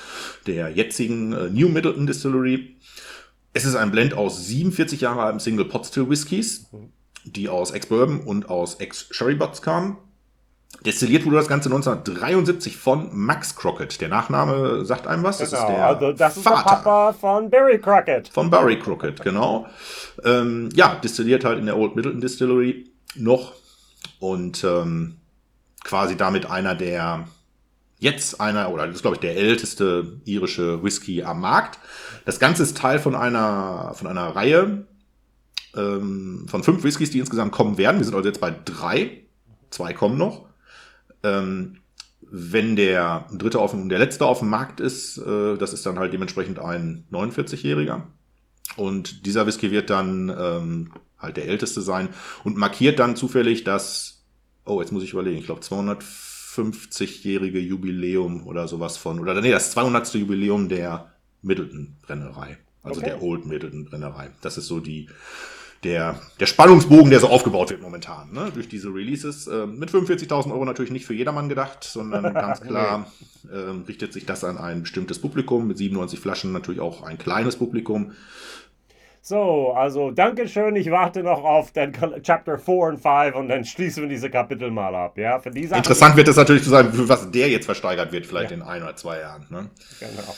[0.46, 2.76] der jetzigen äh, New Middleton Distillery.
[3.54, 6.68] Es ist ein Blend aus 47 Jahre alten Single Pot Still Whiskys,
[7.24, 9.98] die aus Ex-Bourbon und aus Ex-Sherry Bots kamen.
[10.86, 14.00] Destilliert wurde das Ganze 1973 von Max Crockett.
[14.00, 15.40] Der Nachname sagt einem was.
[15.40, 18.30] Das genau, ist der also das ist Vater der Papa von Barry Crockett.
[18.30, 19.68] Von Barry Crockett, genau.
[20.24, 23.54] ähm, ja, destilliert halt in der Old Middleton Distillery noch
[24.20, 25.18] und ähm,
[25.84, 27.28] quasi damit einer der
[27.98, 31.78] jetzt einer oder das ist glaube ich der älteste irische Whisky am Markt.
[32.24, 34.86] Das Ganze ist Teil von einer von einer Reihe
[35.76, 37.98] ähm, von fünf Whiskys, die insgesamt kommen werden.
[37.98, 39.24] Wir sind also jetzt bei drei.
[39.72, 40.49] Zwei kommen noch.
[41.24, 41.78] Ähm,
[42.32, 46.14] wenn der dritte auf der letzte auf dem Markt ist, äh, das ist dann halt
[46.14, 48.04] dementsprechend ein 49-Jähriger.
[48.76, 52.10] Und dieser Whisky wird dann ähm, halt der älteste sein
[52.44, 54.24] und markiert dann zufällig das,
[54.66, 59.72] oh, jetzt muss ich überlegen, ich glaube 250-jährige Jubiläum oder sowas von, oder nee, das
[59.72, 60.14] 200.
[60.14, 62.58] Jubiläum der Middleton Brennerei.
[62.84, 63.10] Also okay.
[63.10, 64.30] der Old Middleton Brennerei.
[64.42, 65.10] Das ist so die,
[65.84, 68.52] der, der Spannungsbogen, der so aufgebaut wird momentan, ne?
[68.54, 69.48] durch diese Releases.
[69.48, 73.08] Äh, mit 45.000 Euro natürlich nicht für jedermann gedacht, sondern ganz klar
[73.50, 73.56] äh,
[73.88, 75.68] richtet sich das an ein bestimmtes Publikum.
[75.68, 78.12] Mit 97 Flaschen natürlich auch ein kleines Publikum.
[79.22, 80.76] So, also Dankeschön.
[80.76, 84.72] Ich warte noch auf den Chapter 4 und 5 und dann schließen wir diese Kapitel
[84.72, 85.18] mal ab.
[85.18, 88.26] Ja, für diese Interessant wird es natürlich zu sein, für was der jetzt versteigert wird,
[88.26, 88.58] vielleicht ja.
[88.58, 89.46] in ein oder zwei Jahren.
[89.50, 89.70] Ne?
[90.00, 90.36] Genau.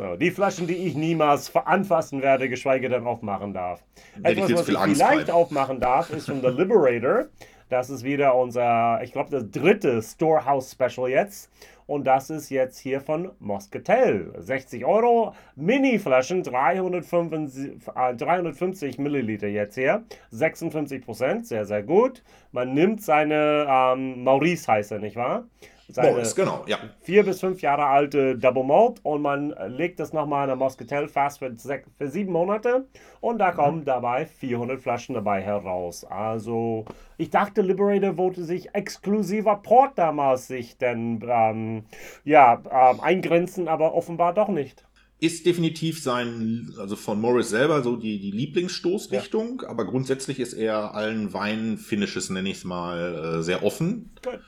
[0.00, 3.84] So, die Flaschen, die ich niemals anfassen werde, geschweige denn aufmachen darf.
[4.22, 5.30] Etwas, was ich vielleicht rein.
[5.30, 7.26] aufmachen darf, ist von The Liberator.
[7.68, 11.50] Das ist wieder unser, ich glaube, das dritte Storehouse Special jetzt.
[11.86, 14.32] Und das ist jetzt hier von Moscatel.
[14.38, 20.04] 60 Euro, Mini-Flaschen, 350, äh, 350 Milliliter jetzt hier.
[20.30, 22.22] 56 Prozent, sehr, sehr gut.
[22.52, 25.44] Man nimmt seine, ähm, Maurice heißt er, nicht wahr?
[25.96, 26.78] Boris, genau, ja.
[27.00, 31.08] vier bis fünf Jahre alte Double Malt und man legt das nochmal in der Moscatel
[31.08, 32.86] fast für, für sieben Monate
[33.20, 33.84] und da kommen mhm.
[33.84, 36.04] dabei 400 Flaschen dabei heraus.
[36.04, 36.84] Also
[37.18, 41.84] ich dachte, Liberator wollte sich exklusiver Port damals sich denn ähm,
[42.24, 44.84] ja, ähm, eingrenzen, aber offenbar doch nicht
[45.20, 49.68] ist definitiv sein, also von Morris selber so die, die Lieblingsstoßrichtung, ja.
[49.68, 54.10] aber grundsätzlich ist er allen Wein-Finishes, nenne ich es mal, äh, sehr offen.
[54.24, 54.40] Good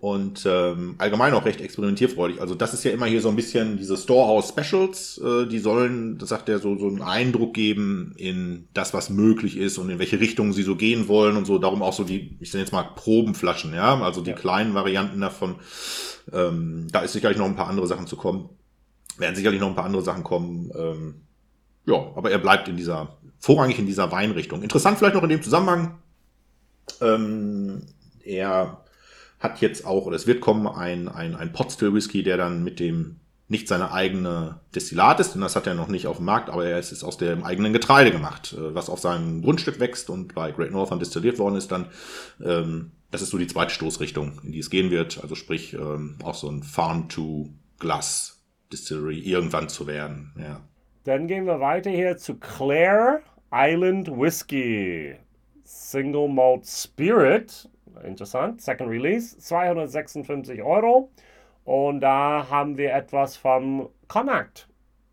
[0.00, 2.40] und ähm, allgemein auch recht experimentierfreudig.
[2.40, 6.18] Also das ist ja immer hier so ein bisschen diese Storehouse Specials, äh, die sollen,
[6.18, 9.98] das sagt er, so, so einen Eindruck geben in das, was möglich ist und in
[9.98, 11.58] welche Richtung sie so gehen wollen und so.
[11.58, 14.36] Darum auch so die, ich nenne jetzt mal Probenflaschen, ja, also die ja.
[14.36, 15.56] kleinen Varianten davon.
[16.32, 18.50] Ähm, da ist sicherlich noch ein paar andere Sachen zu kommen.
[19.16, 20.70] Werden sicherlich noch ein paar andere Sachen kommen.
[20.78, 21.14] Ähm,
[21.86, 24.62] ja, aber er bleibt in dieser, vorrangig in dieser Weinrichtung.
[24.62, 25.98] Interessant vielleicht noch in dem Zusammenhang,
[27.00, 27.82] ähm,
[28.22, 28.84] er
[29.38, 32.80] hat jetzt auch, oder es wird kommen, ein, ein, ein Potstill Whisky, der dann mit
[32.80, 36.50] dem nicht seine eigene Destillat ist, denn das hat er noch nicht auf dem Markt,
[36.50, 40.34] aber er ist aus dem eigenen Getreide gemacht, äh, was auf seinem Grundstück wächst und
[40.34, 41.86] bei Great Northern destilliert worden ist dann.
[42.44, 45.22] Ähm, das ist so die zweite Stoßrichtung, in die es gehen wird.
[45.22, 48.38] Also sprich, ähm, auch so ein Farm-to-Glass
[48.70, 50.34] Distillery irgendwann zu werden.
[50.38, 50.60] Ja.
[51.04, 55.14] Dann gehen wir weiter hier zu Clare Island Whiskey.
[55.64, 57.68] Single Malt Spirit
[58.04, 58.60] interessant.
[58.60, 61.10] Second Release, 256 Euro.
[61.64, 64.68] Und da haben wir etwas vom Connacht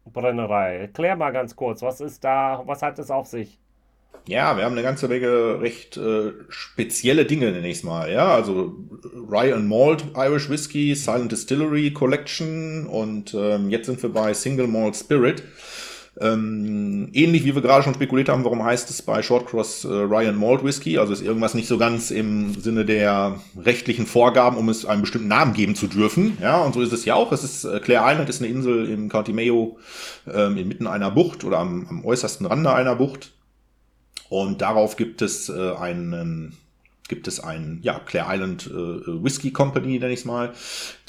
[0.06, 0.78] Brennerei.
[0.78, 3.60] Erklär mal ganz kurz, was ist da, was hat es auf sich?
[4.28, 8.12] Ja, wir haben eine ganze Menge recht äh, spezielle Dinge, nenne ich es mal.
[8.12, 8.76] Ja, also
[9.30, 14.68] Rye and Malt Irish Whiskey, Silent Distillery Collection und ähm, jetzt sind wir bei Single
[14.68, 15.44] Malt Spirit.
[16.20, 20.38] Ähm, ähnlich wie wir gerade schon spekuliert haben, warum heißt es bei Shortcross äh, Ryan
[20.38, 20.98] Malt Whisky?
[20.98, 25.28] Also ist irgendwas nicht so ganz im Sinne der rechtlichen Vorgaben, um es einen bestimmten
[25.28, 26.38] Namen geben zu dürfen.
[26.42, 27.34] Ja, und so ist es ja auch.
[27.34, 29.78] Es ist äh, Clare Island ist eine Insel im County Mayo
[30.34, 33.34] ähm, inmitten einer Bucht oder am, am äußersten Rande einer Bucht.
[34.30, 36.56] Und darauf gibt es äh, einen
[37.08, 40.54] gibt es ein, ja, Clare Island äh, Whiskey Company, nenne ich es mal,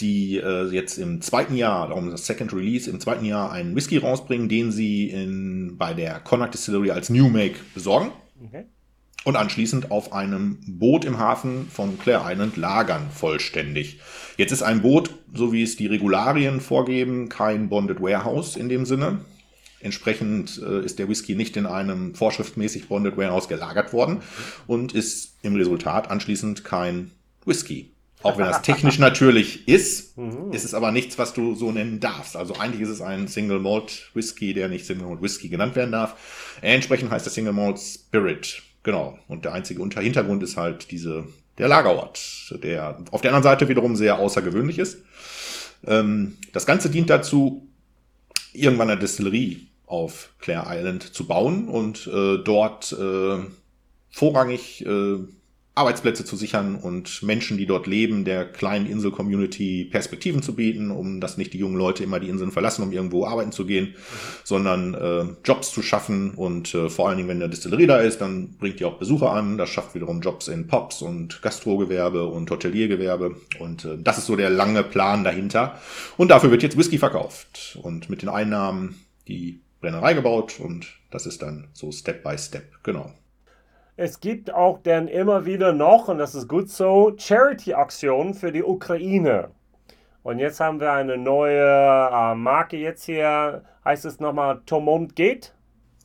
[0.00, 3.98] die äh, jetzt im zweiten Jahr, darum das Second Release, im zweiten Jahr einen Whisky
[3.98, 8.10] rausbringen, den sie in, bei der Connacht Distillery als New Make besorgen.
[8.44, 8.66] Okay.
[9.24, 13.98] Und anschließend auf einem Boot im Hafen von Clare Island lagern vollständig.
[14.36, 18.84] Jetzt ist ein Boot, so wie es die Regularien vorgeben, kein Bonded Warehouse in dem
[18.84, 19.18] Sinne.
[19.80, 24.20] Entsprechend äh, ist der Whisky nicht in einem vorschriftmäßig Bonded Warehouse gelagert worden
[24.66, 27.10] und ist im Resultat anschließend kein
[27.44, 27.92] Whisky.
[28.22, 30.16] Auch wenn das technisch natürlich ist,
[30.50, 32.34] ist es aber nichts, was du so nennen darfst.
[32.34, 35.92] Also eigentlich ist es ein Single Malt Whisky, der nicht Single Malt Whisky genannt werden
[35.92, 36.16] darf.
[36.62, 39.18] Entsprechend heißt der Single Malt Spirit genau.
[39.28, 41.26] Und der einzige Hintergrund ist halt diese,
[41.58, 45.02] der Lagerort, der auf der anderen Seite wiederum sehr außergewöhnlich ist.
[45.86, 47.65] Ähm, das Ganze dient dazu,
[48.58, 53.38] irgendwann eine Destillerie auf Clare Island zu bauen und äh, dort äh,
[54.10, 55.18] vorrangig äh,
[55.76, 61.20] Arbeitsplätze zu sichern und Menschen, die dort leben, der kleinen Insel-Community Perspektiven zu bieten, um
[61.20, 63.94] dass nicht die jungen Leute immer die Inseln verlassen, um irgendwo arbeiten zu gehen,
[64.42, 68.22] sondern äh, Jobs zu schaffen und äh, vor allen Dingen, wenn eine Distillerie da ist,
[68.22, 72.50] dann bringt die auch Besucher an, das schafft wiederum Jobs in Pops und Gastrogewerbe und
[72.50, 75.78] Hoteliergewerbe und äh, das ist so der lange Plan dahinter
[76.16, 78.96] und dafür wird jetzt Whisky verkauft und mit den Einnahmen
[79.28, 83.12] die Brennerei gebaut und das ist dann so Step by Step, genau.
[83.98, 88.62] Es gibt auch dann immer wieder noch, und das ist gut so, Charity-Aktionen für die
[88.62, 89.48] Ukraine.
[90.22, 95.16] Und jetzt haben wir eine neue äh, Marke jetzt hier, heißt es nochmal Tom and
[95.16, 95.54] Gate.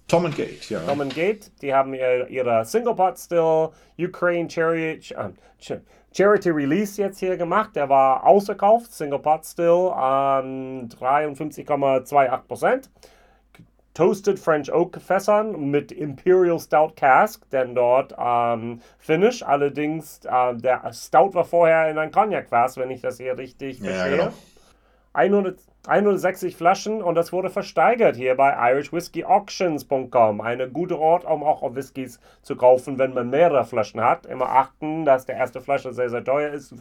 [0.07, 0.79] Tom and Gate, ja.
[0.87, 5.79] Tom and Gate, die haben ihr, ihre Single Pot Still Ukraine Charity, äh,
[6.15, 7.75] Charity Release jetzt hier gemacht.
[7.75, 12.89] Der war ausverkauft, Single Pot Still an 53,28 Prozent.
[14.01, 19.43] Toasted French Oak Fässern mit Imperial Stout Cask, denn dort ähm, Finish.
[19.43, 23.91] Allerdings, äh, der Stout war vorher in ein Cognac-Fass, wenn ich das hier richtig ja,
[23.91, 24.17] verstehe.
[24.17, 24.33] Genau.
[25.13, 30.39] 100, 160 Flaschen und das wurde versteigert hier bei irishwhiskeyauctions.com.
[30.39, 34.27] Eine gute Ort, um auch Whiskys zu kaufen, wenn man mehrere Flaschen hat.
[34.27, 36.75] Immer achten, dass die erste Flasche sehr, sehr teuer ist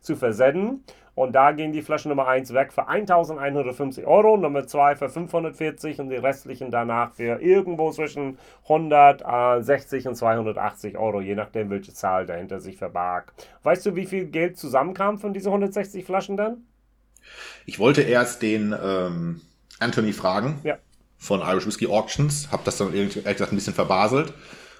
[0.00, 0.82] zu versenden.
[1.14, 6.00] Und da gehen die Flaschen Nummer 1 weg für 1150 Euro, Nummer 2 für 540
[6.00, 12.26] und die restlichen danach für irgendwo zwischen 160 und 280 Euro, je nachdem, welche Zahl
[12.26, 13.32] dahinter sich verbarg.
[13.62, 16.64] Weißt du, wie viel Geld zusammenkam von diesen 160 Flaschen dann?
[17.66, 19.40] Ich wollte erst den ähm,
[19.78, 20.78] Anthony fragen ja.
[21.18, 24.32] von Irish Whiskey Auctions, habe das dann ehrlich gesagt ein bisschen verbaselt.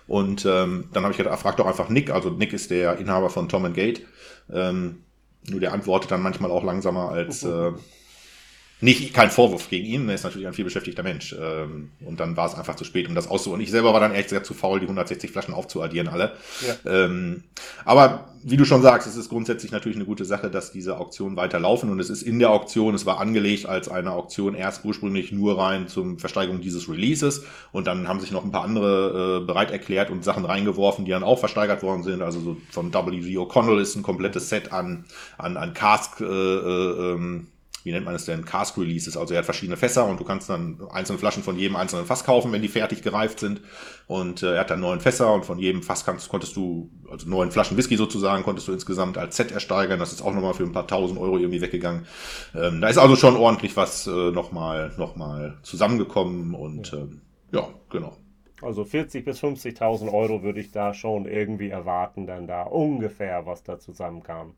[0.06, 2.10] Und ähm, dann habe ich gedacht, frag doch einfach Nick.
[2.10, 4.04] Also Nick ist der Inhaber von Tom Gate.
[4.52, 5.04] Ähm,
[5.48, 7.72] nur der antwortet dann manchmal auch langsamer als, äh,
[8.80, 11.34] nicht, kein Vorwurf gegen ihn, er ist natürlich ein vielbeschäftigter Mensch.
[11.38, 13.52] Ähm, und dann war es einfach zu spät, um das auszu.
[13.52, 16.32] Und ich selber war dann ehrlich gesagt zu faul, die 160 Flaschen aufzuaddieren alle.
[16.66, 17.04] Ja.
[17.04, 17.44] Ähm,
[17.84, 21.36] aber wie du schon sagst, es ist grundsätzlich natürlich eine gute Sache, dass diese Auktionen
[21.36, 21.90] weiterlaufen.
[21.90, 25.58] Und es ist in der Auktion, es war angelegt als eine Auktion erst ursprünglich nur
[25.58, 27.44] rein zum Versteigerung dieses Releases.
[27.72, 31.10] Und dann haben sich noch ein paar andere äh, bereit erklärt und Sachen reingeworfen, die
[31.10, 32.22] dann auch versteigert worden sind.
[32.22, 33.36] Also so von W.G.
[33.36, 35.04] O'Connell ist ein komplettes Set an,
[35.36, 37.48] an, an Cask, äh, äh, ähm,
[37.84, 39.16] wie nennt man es denn, Cask Releases.
[39.16, 42.24] Also er hat verschiedene Fässer und du kannst dann einzelne Flaschen von jedem einzelnen Fass
[42.24, 43.60] kaufen, wenn die fertig gereift sind.
[44.06, 47.28] Und äh, er hat dann neun Fässer und von jedem Fass kannst, konntest du, also
[47.28, 49.98] neun Flaschen Whisky sozusagen, konntest du insgesamt als Set ersteigern.
[49.98, 52.06] Das ist auch nochmal für ein paar tausend Euro irgendwie weggegangen.
[52.54, 57.20] Ähm, da ist also schon ordentlich was äh, nochmal noch mal zusammengekommen und ja, ähm,
[57.52, 58.16] ja genau.
[58.62, 63.62] Also 40.000 bis 50.000 Euro würde ich da schon irgendwie erwarten, dann da ungefähr, was
[63.62, 64.54] da zusammenkam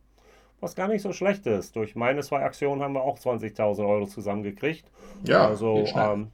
[0.63, 1.75] was gar nicht so schlecht ist.
[1.77, 4.85] Durch meine zwei Aktionen haben wir auch 20.000 Euro zusammengekriegt.
[5.25, 6.29] Ja, also ähm,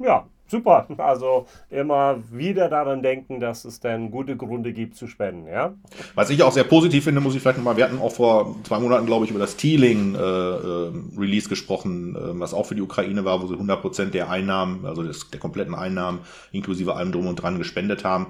[0.00, 0.86] ja, super.
[0.98, 5.74] Also immer wieder daran denken, dass es dann gute Gründe gibt zu spenden, ja.
[6.16, 8.80] Was ich auch sehr positiv finde, muss ich vielleicht nochmal, wir hatten auch vor zwei
[8.80, 12.82] Monaten, glaube ich, über das Teeling äh, äh, Release gesprochen, äh, was auch für die
[12.82, 17.28] Ukraine war, wo sie 100% der Einnahmen, also des, der kompletten Einnahmen, inklusive allem drum
[17.28, 18.26] und dran gespendet haben.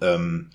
[0.00, 0.50] Ähm,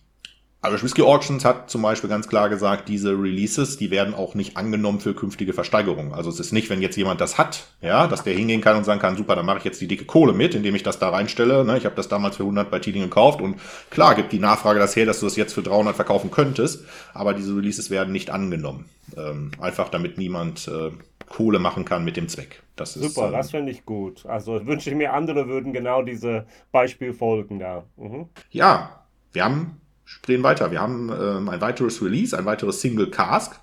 [0.64, 4.58] Irish Whiskey Auctions hat zum Beispiel ganz klar gesagt, diese Releases, die werden auch nicht
[4.58, 6.14] angenommen für künftige Versteigerungen.
[6.14, 8.84] Also es ist nicht, wenn jetzt jemand das hat, ja, dass der hingehen kann und
[8.84, 11.10] sagen kann, super, dann mache ich jetzt die dicke Kohle mit, indem ich das da
[11.10, 11.66] reinstelle.
[11.66, 11.80] Ne?
[11.80, 13.56] Ich habe das damals für 100 bei Teeling gekauft und
[13.90, 17.34] klar gibt die Nachfrage das her, dass du das jetzt für 300 verkaufen könntest, aber
[17.34, 18.86] diese Releases werden nicht angenommen.
[19.18, 20.92] Ähm, einfach damit niemand äh,
[21.28, 22.62] Kohle machen kann mit dem Zweck.
[22.76, 24.28] Das ist, Super, ähm, das finde ich gut.
[24.28, 27.84] Also wünsche ich mir, andere würden genau diese Beispiel folgen da.
[27.98, 28.30] Mhm.
[28.52, 29.82] Ja, wir haben
[30.22, 30.72] drehen weiter.
[30.72, 33.60] Wir haben ähm, ein weiteres Release, ein weiteres Single Cask.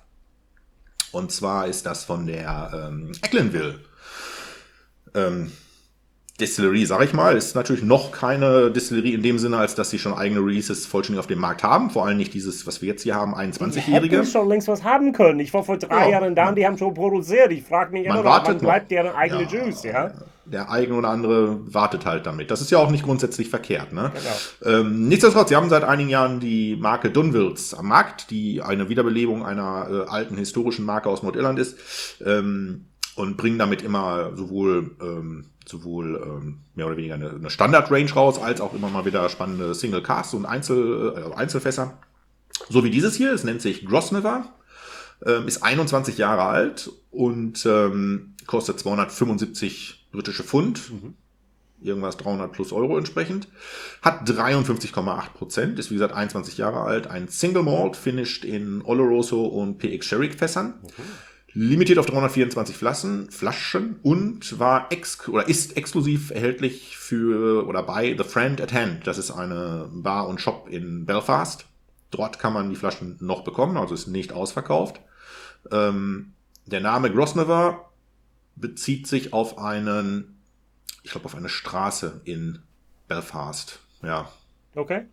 [1.11, 3.79] Und zwar ist das von der ähm, Ecklenville.
[5.13, 5.51] Ähm,
[6.39, 9.99] Distillerie, sag ich mal, ist natürlich noch keine Distillerie in dem Sinne, als dass sie
[9.99, 11.89] schon eigene Releases vollständig auf dem Markt haben.
[11.89, 14.09] Vor allem nicht dieses, was wir jetzt hier haben, 21-Jährige.
[14.09, 15.39] Die hätten schon längst was haben können.
[15.39, 16.19] Ich war vor drei ja.
[16.19, 17.51] Jahren da und die haben schon produziert.
[17.51, 20.11] Ich frage mich immer wann bleibt deren eigene ja, Juice, ja?
[20.45, 22.49] Der eigene oder andere wartet halt damit.
[22.49, 23.93] Das ist ja auch nicht grundsätzlich verkehrt.
[23.93, 24.11] Ne?
[24.63, 24.79] Genau.
[24.79, 29.45] Ähm, nichtsdestotrotz, sie haben seit einigen Jahren die Marke Dunwills am Markt, die eine Wiederbelebung
[29.45, 31.77] einer äh, alten historischen Marke aus Nordirland ist.
[32.25, 38.11] Ähm, und bringen damit immer sowohl ähm, sowohl ähm, mehr oder weniger eine, eine Standard-Range
[38.11, 41.97] raus, als auch immer mal wieder spannende Single-Casts und Einzel, äh, Einzelfässer.
[42.69, 44.51] So wie dieses hier, es nennt sich Grosnever,
[45.25, 50.91] ähm, ist 21 Jahre alt und ähm, kostet 275 britische Pfund.
[50.91, 51.13] Mhm.
[51.81, 53.47] irgendwas 300 plus Euro entsprechend.
[54.01, 59.45] Hat 53,8 Prozent, ist wie gesagt 21 Jahre alt, ein Single Malt, finished in Oloroso
[59.45, 60.73] und PX Sherry Fässern.
[60.83, 61.03] Okay.
[61.53, 68.15] Limitiert auf 324 Flaschen, Flaschen und war ex oder ist exklusiv erhältlich für oder bei
[68.17, 69.07] The Friend at Hand.
[69.07, 71.65] Das ist eine Bar und Shop in Belfast.
[72.11, 74.99] Dort kann man die Flaschen noch bekommen, also ist nicht ausverkauft.
[75.71, 76.33] Ähm,
[76.65, 77.91] der Name Grosnever
[78.55, 80.39] bezieht sich auf einen
[81.03, 82.59] ich glaube, auf eine Straße in
[83.07, 83.79] Belfast.
[84.03, 84.31] Ja.
[84.75, 85.05] Okay.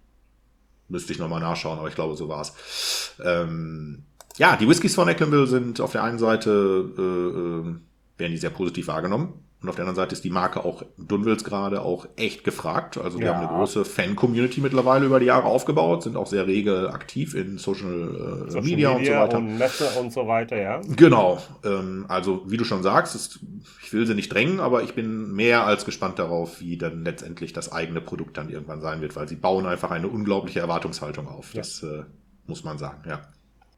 [0.88, 3.14] Müsste ich nochmal nachschauen, aber ich glaube, so war es.
[3.24, 4.04] Ähm,
[4.36, 7.74] ja, die Whiskys von Ecklenville sind auf der einen Seite, äh, äh,
[8.18, 9.34] werden die sehr positiv wahrgenommen.
[9.62, 12.98] Und auf der anderen Seite ist die Marke auch Dunwils gerade auch echt gefragt.
[12.98, 13.34] Also wir ja.
[13.34, 17.56] haben eine große Fan-Community mittlerweile über die Jahre aufgebaut, sind auch sehr rege aktiv in
[17.56, 19.38] Social, äh, Social Media, Media, und so weiter.
[19.38, 20.80] Und Messe und so weiter, ja.
[20.94, 21.42] Genau.
[21.64, 23.40] Ähm, also wie du schon sagst, ist,
[23.82, 27.54] ich will sie nicht drängen, aber ich bin mehr als gespannt darauf, wie dann letztendlich
[27.54, 31.54] das eigene Produkt dann irgendwann sein wird, weil sie bauen einfach eine unglaubliche Erwartungshaltung auf.
[31.54, 31.62] Ja.
[31.62, 32.02] Das äh,
[32.46, 33.22] muss man sagen, ja.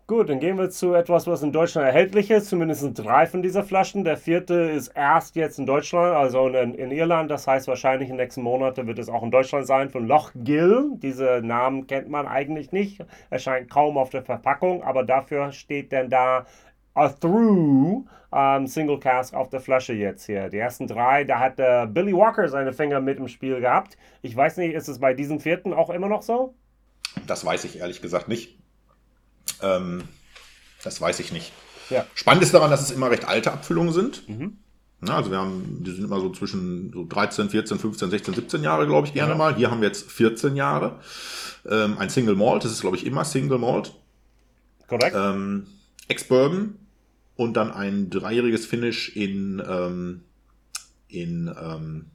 [0.08, 2.48] Gut, dann gehen wir zu etwas, was in Deutschland erhältlich ist.
[2.48, 4.04] Zumindest drei von dieser Flaschen.
[4.04, 7.30] Der vierte ist erst jetzt in Deutschland, also in, in Irland.
[7.30, 9.90] Das heißt, wahrscheinlich in den nächsten Monaten wird es auch in Deutschland sein.
[9.90, 10.92] Von Loch Gill.
[10.94, 13.04] Diese Namen kennt man eigentlich nicht.
[13.28, 16.46] Erscheint kaum auf der Verpackung, aber dafür steht dann da
[16.94, 20.48] a through um, Single Cask auf der Flasche jetzt hier.
[20.48, 23.98] Die ersten drei, da hat äh, Billy Walker seine Finger mit im Spiel gehabt.
[24.22, 26.54] Ich weiß nicht, ist es bei diesem vierten auch immer noch so?
[27.26, 28.58] Das weiß ich ehrlich gesagt nicht.
[29.62, 30.04] Ähm,
[30.82, 31.52] das weiß ich nicht.
[31.90, 32.06] Ja.
[32.14, 34.28] Spannend ist daran, dass es immer recht alte Abfüllungen sind.
[34.28, 34.58] Mhm.
[35.06, 38.62] Ja, also wir haben, die sind immer so zwischen so 13, 14, 15, 16, 17
[38.62, 39.38] Jahre, glaube ich, gerne ja.
[39.38, 39.54] mal.
[39.54, 40.98] Hier haben wir jetzt 14 Jahre.
[41.68, 43.94] Ähm, ein Single Malt, das ist, glaube ich, immer Single Malt.
[44.88, 45.14] Korrekt.
[45.16, 45.66] Ähm,
[46.08, 46.78] Ex-Bourbon
[47.36, 50.22] und dann ein dreijähriges Finish in, ähm,
[51.06, 52.06] in ähm,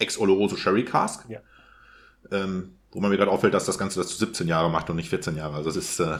[0.00, 1.24] Ex-Oloroso Sherry Cask.
[1.28, 1.40] Ja.
[2.32, 4.96] Ähm, wo man mir gerade auffällt, dass das Ganze das zu 17 Jahre macht und
[4.96, 5.54] nicht 14 Jahre.
[5.54, 6.18] Also das ist, äh, ja.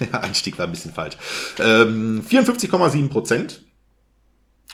[0.10, 1.18] der Einstieg war ein bisschen falsch.
[1.58, 3.62] Ähm, 54,7 Prozent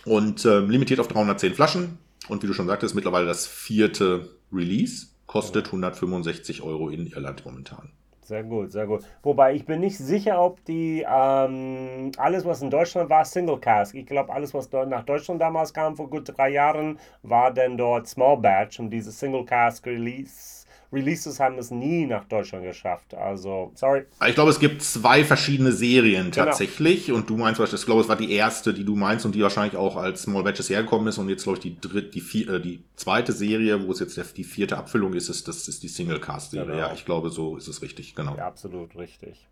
[0.05, 1.99] und ähm, limitiert auf 310 Flaschen.
[2.29, 5.09] Und wie du schon sagtest, mittlerweile das vierte Release.
[5.27, 7.91] Kostet 165 Euro in Irland momentan.
[8.23, 9.03] Sehr gut, sehr gut.
[9.25, 13.97] Wobei ich bin nicht sicher, ob die ähm, alles, was in Deutschland war, Single Cask.
[13.97, 18.07] Ich glaube, alles, was nach Deutschland damals kam vor gut drei Jahren, war dann dort
[18.07, 20.54] Small Batch und diese Single Cask Release
[20.95, 23.15] Releases haben es nie nach Deutschland geschafft.
[23.15, 24.05] Also, sorry.
[24.27, 26.47] Ich glaube, es gibt zwei verschiedene Serien genau.
[26.47, 27.07] tatsächlich.
[27.07, 27.19] Genau.
[27.19, 29.77] Und du meinst, ich glaube, es war die erste, die du meinst und die wahrscheinlich
[29.77, 31.19] auch als Small Batches hergekommen ist.
[31.19, 34.37] Und jetzt, glaube ich, die dritte, die, vier, äh, die zweite Serie, wo es jetzt
[34.37, 36.67] die vierte Abfüllung ist, ist das ist die Single Cast Serie.
[36.67, 36.79] Genau.
[36.79, 38.37] Ja, ich glaube, so ist es richtig, genau.
[38.37, 39.49] Ja, absolut richtig.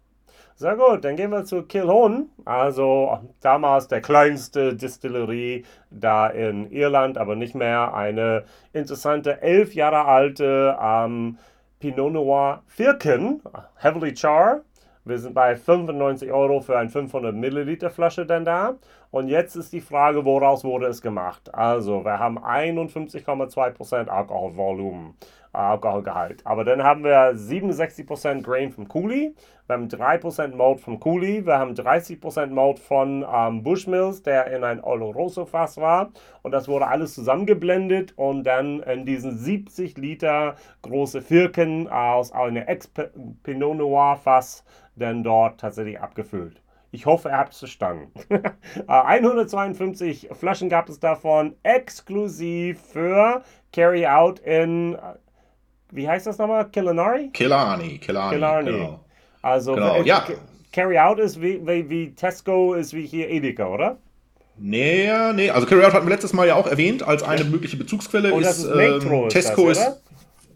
[0.62, 7.18] Sehr gut, dann gehen wir zu Kilhone, also damals der kleinste Distillerie da in Irland,
[7.18, 7.92] aber nicht mehr.
[7.94, 11.37] Eine interessante, elf Jahre alte ähm,
[11.81, 13.42] Pinot Noir Firken,
[13.75, 14.61] Heavily Char.
[15.05, 18.77] Wir sind bei 95 Euro für eine 500 Milliliter Flasche denn da.
[19.11, 21.53] Und jetzt ist die Frage, woraus wurde es gemacht?
[21.53, 25.16] Also, wir haben 51,2% Alkoholvolumen.
[25.52, 26.46] Alkoholgehalt.
[26.46, 29.34] Aber dann haben wir 67% Grain vom Cooley,
[29.66, 34.64] wir haben 3% Malt vom Cooley, wir haben 30% Malt von ähm, Bushmills, der in
[34.64, 36.10] ein Oloroso Fass war.
[36.42, 42.68] Und das wurde alles zusammengeblendet und dann in diesen 70 Liter große Firken aus einer
[42.68, 44.64] Ex-Pinot Noir Fass
[44.96, 46.62] dann dort tatsächlich abgefüllt.
[46.94, 48.12] Ich hoffe, er hat es verstanden.
[48.86, 54.98] 152 Flaschen gab es davon, exklusiv für Carry Out in
[55.92, 56.68] wie heißt das nochmal?
[56.70, 57.31] Killarney?
[57.33, 58.35] Killarney, Killarney.
[58.35, 58.72] Killarney.
[58.72, 59.05] Genau.
[59.42, 60.26] Also, genau, äh, ja.
[60.72, 63.98] Carry Out ist wie, wie, wie Tesco ist wie hier Edeka, oder?
[64.59, 67.76] Nee, nee, also Carry Out hatten wir letztes Mal ja auch erwähnt als eine mögliche
[67.76, 68.33] Bezugsquelle.
[68.33, 70.02] Und oh, ist, ist Metro, ähm, Tesco ist, das, ist.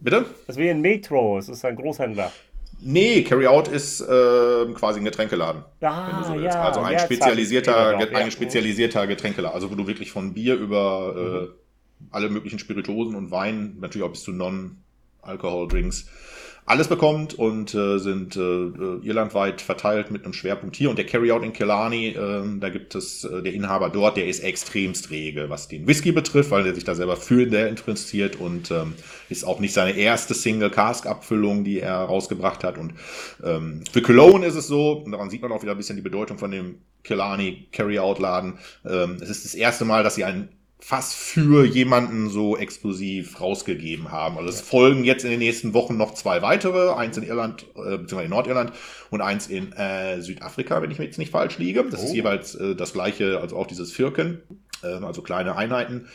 [0.01, 0.25] Bitte?
[0.47, 2.33] Das ist wie ein Metro, es ist ein Großhändler.
[2.81, 5.65] Nee, Carry Out ist äh, quasi ein Getränkeladen.
[5.81, 9.55] Ah, so ja, also ein spezialisierter, ein spezialisierter Getränkeladen.
[9.55, 12.09] Also wo du wirklich von Bier über äh, mhm.
[12.11, 14.77] alle möglichen Spirituosen und Wein, natürlich auch bis zu Non-
[15.27, 16.07] Alkoholdrinks,
[16.67, 20.91] alles bekommt und äh, sind äh, äh, irlandweit verteilt mit einem Schwerpunkt hier.
[20.91, 24.41] Und der Carryout in Killarney, äh, da gibt es äh, der Inhaber dort, der ist
[24.41, 28.73] extremst rege, was den Whisky betrifft, weil er sich da selber für der interessiert und
[28.73, 28.95] ähm,
[29.29, 32.79] ist auch nicht seine erste Single-Cask-Abfüllung, die er rausgebracht hat.
[32.79, 32.95] Und
[33.45, 36.03] ähm, für Cologne ist es so, und daran sieht man auch wieder ein bisschen die
[36.03, 38.59] Bedeutung von dem Killarney Carryout-Laden.
[38.85, 40.49] Ähm, es ist das erste Mal, dass sie einen
[40.79, 44.37] fast für jemanden so exklusiv rausgegeben haben.
[44.37, 47.97] Also es folgen jetzt in den nächsten Wochen noch zwei weitere, eins in Irland, äh,
[47.97, 48.73] beziehungsweise in Nordirland
[49.11, 51.85] und eins in äh, Südafrika, wenn ich mir jetzt nicht falsch liege.
[51.91, 52.05] Das oh.
[52.05, 54.43] ist jeweils äh, das gleiche, also auch dieses Firken.
[54.85, 56.09] ähm, also kleine Einheiten.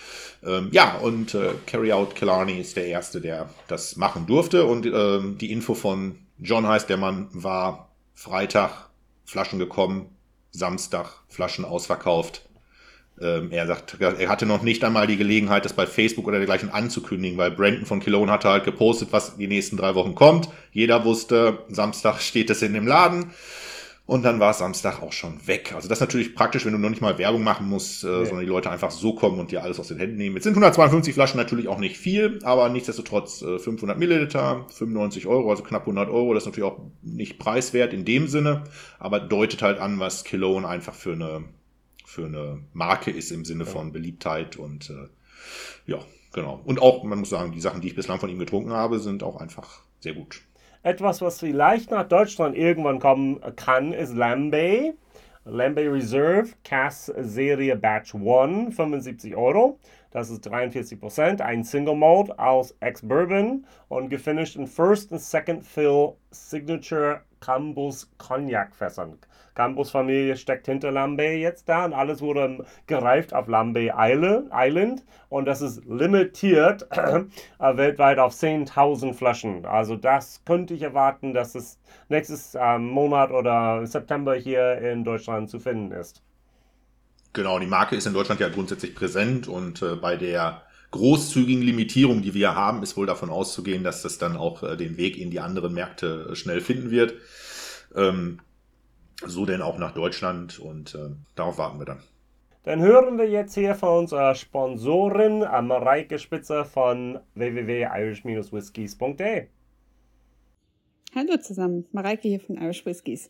[0.43, 4.65] Ähm, ja, und äh, Carry Out Killarney ist der Erste, der das machen durfte.
[4.65, 8.89] Und ähm, die Info von John heißt, der Mann war Freitag
[9.25, 10.09] Flaschen gekommen,
[10.51, 12.47] Samstag Flaschen ausverkauft.
[13.19, 16.69] Ähm, er sagt, er hatte noch nicht einmal die Gelegenheit, das bei Facebook oder dergleichen
[16.69, 20.49] anzukündigen, weil Brandon von Kilone hatte halt gepostet, was die nächsten drei Wochen kommt.
[20.71, 23.31] Jeder wusste, Samstag steht es in dem Laden.
[24.07, 25.71] Und dann war Samstag auch schon weg.
[25.73, 28.25] Also das ist natürlich praktisch, wenn du noch nicht mal Werbung machen musst, äh, ja.
[28.25, 30.35] sondern die Leute einfach so kommen und dir alles aus den Händen nehmen.
[30.35, 35.49] Jetzt sind 152 Flaschen natürlich auch nicht viel, aber nichtsdestotrotz äh, 500 Milliliter, 95 Euro,
[35.49, 36.33] also knapp 100 Euro.
[36.33, 38.63] Das ist natürlich auch nicht preiswert in dem Sinne,
[38.99, 41.45] aber deutet halt an, was Cologne einfach für eine,
[42.11, 45.07] für eine Marke ist im Sinne von Beliebtheit und äh,
[45.89, 45.99] ja,
[46.33, 46.59] genau.
[46.65, 49.23] Und auch, man muss sagen, die Sachen, die ich bislang von ihm getrunken habe, sind
[49.23, 50.41] auch einfach sehr gut.
[50.83, 54.93] Etwas, was vielleicht nach Deutschland irgendwann kommen kann, ist Lambay.
[55.45, 59.79] Lambay Reserve Cass Serie Batch 1, 75 Euro.
[60.11, 66.15] Das ist 43% Ein Single Malt aus Ex-Bourbon und gefinished in First and Second Fill
[66.31, 69.17] Signature Cambus Cognac Fässern.
[69.55, 75.61] Campus-Familie steckt hinter Lambay jetzt da und alles wurde gereift auf Lambay Island und das
[75.61, 77.23] ist limitiert äh,
[77.59, 79.65] weltweit auf 10.000 Flaschen.
[79.65, 85.49] Also das könnte ich erwarten, dass es nächstes äh, Monat oder September hier in Deutschland
[85.49, 86.21] zu finden ist.
[87.33, 92.21] Genau, die Marke ist in Deutschland ja grundsätzlich präsent und äh, bei der großzügigen Limitierung,
[92.21, 95.31] die wir haben, ist wohl davon auszugehen, dass das dann auch äh, den Weg in
[95.31, 97.13] die anderen Märkte äh, schnell finden wird.
[97.95, 98.39] Ähm,
[99.25, 101.99] so denn auch nach Deutschland und äh, darauf warten wir dann.
[102.63, 109.47] Dann hören wir jetzt hier von unserer Sponsorin Mareike Spitzer von www.irish-whiskies.de.
[111.13, 113.29] Hallo zusammen, Mareike hier von Irish Whiskies.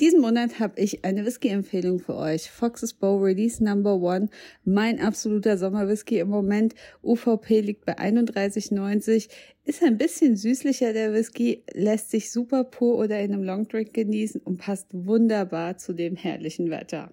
[0.00, 2.50] Diesen Monat habe ich eine Whisky-Empfehlung für euch.
[2.50, 4.28] Fox's Bow Release Number One,
[4.66, 6.74] mein absoluter Sommerwhisky im Moment.
[7.02, 9.30] UVP liegt bei 31,90.
[9.64, 14.42] Ist ein bisschen süßlicher der Whisky, lässt sich super pur oder in einem Longdrink genießen
[14.42, 17.10] und passt wunderbar zu dem herrlichen Wetter.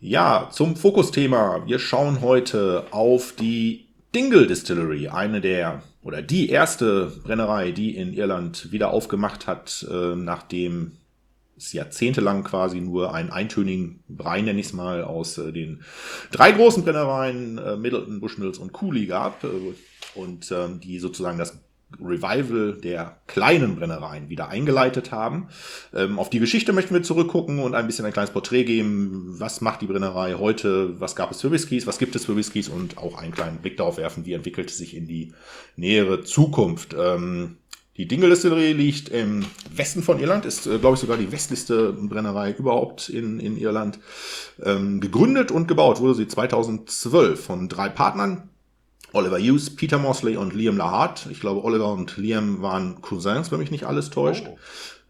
[0.00, 1.64] Ja, zum Fokusthema.
[1.66, 8.12] Wir schauen heute auf die Dingle Distillery, eine der oder die erste Brennerei, die in
[8.12, 10.92] Irland wieder aufgemacht hat, äh, nachdem
[11.56, 15.82] es jahrzehntelang quasi nur einen eintönigen Brei, nenne ich es mal, aus äh, den
[16.30, 19.48] drei großen Brennereien, äh, Middleton, Bushmills und Cooley gab äh,
[20.14, 21.58] und ähm, die sozusagen das
[22.00, 25.48] Revival der kleinen Brennereien wieder eingeleitet haben.
[25.94, 29.34] Ähm, auf die Geschichte möchten wir zurückgucken und ein bisschen ein kleines Porträt geben.
[29.38, 31.00] Was macht die Brennerei heute?
[31.00, 31.86] Was gab es für Whiskys?
[31.86, 32.68] Was gibt es für Whiskys?
[32.68, 35.32] Und auch einen kleinen Blick darauf werfen, wie entwickelt es sich in die
[35.76, 36.94] nähere Zukunft.
[36.98, 37.56] Ähm,
[37.98, 41.92] die Dingle Distillery liegt im Westen von Irland, ist, äh, glaube ich, sogar die westlichste
[41.92, 43.98] Brennerei überhaupt in, in Irland.
[44.62, 48.50] Ähm, gegründet und gebaut wurde sie 2012 von drei Partnern,
[49.12, 51.26] Oliver Hughes, Peter Mosley und Liam Lahart.
[51.30, 54.46] Ich glaube, Oliver und Liam waren Cousins, wenn mich nicht alles täuscht.
[54.48, 54.58] Oh.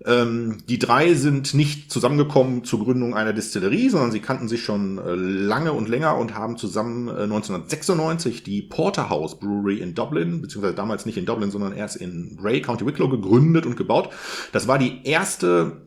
[0.07, 4.99] Ähm, die drei sind nicht zusammengekommen zur Gründung einer Distillerie, sondern sie kannten sich schon
[4.99, 10.76] äh, lange und länger und haben zusammen äh, 1996 die Porterhouse Brewery in Dublin, beziehungsweise
[10.76, 14.11] damals nicht in Dublin, sondern erst in Bray, County Wicklow gegründet und gebaut.
[14.53, 15.78] Das war die erste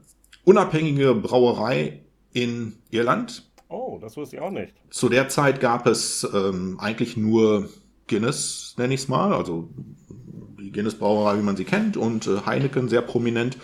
[0.43, 2.01] unabhängige Brauerei
[2.33, 3.49] in Irland.
[3.69, 4.73] Oh, das wusste ich auch nicht.
[4.89, 7.69] Zu der Zeit gab es ähm, eigentlich nur
[8.11, 9.69] Guinness, nenne ich es mal, also
[10.59, 13.57] die Guinness-Brauerei, wie man sie kennt, und äh, Heineken sehr prominent.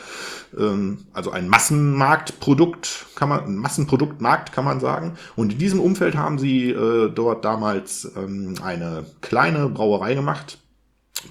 [0.58, 5.18] Ähm, also ein Massenmarktprodukt, kann man, ein Massenproduktmarkt kann man sagen.
[5.36, 10.60] Und in diesem Umfeld haben sie äh, dort damals ähm, eine kleine Brauerei gemacht,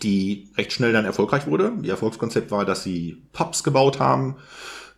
[0.03, 1.73] die recht schnell dann erfolgreich wurde.
[1.83, 4.37] Ihr Erfolgskonzept war, dass sie Pubs gebaut haben,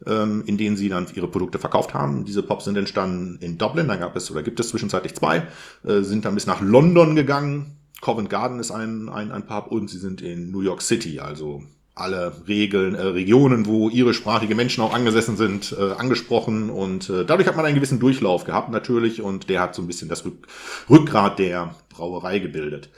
[0.07, 2.25] ähm, in denen sie dann ihre Produkte verkauft haben.
[2.25, 5.47] Diese Pubs sind entstanden in Dublin, da gab es oder gibt es zwischenzeitlich zwei,
[5.85, 9.89] äh, sind dann bis nach London gegangen, Covent Garden ist ein, ein, ein Pub und
[9.89, 11.63] sie sind in New York City, also
[11.99, 17.49] alle Regeln, äh, Regionen, wo irischsprachige Menschen auch angesessen sind, äh, angesprochen und äh, dadurch
[17.49, 20.47] hat man einen gewissen Durchlauf gehabt natürlich und der hat so ein bisschen das Rück
[20.89, 22.91] Rückgrat der Brauerei gebildet.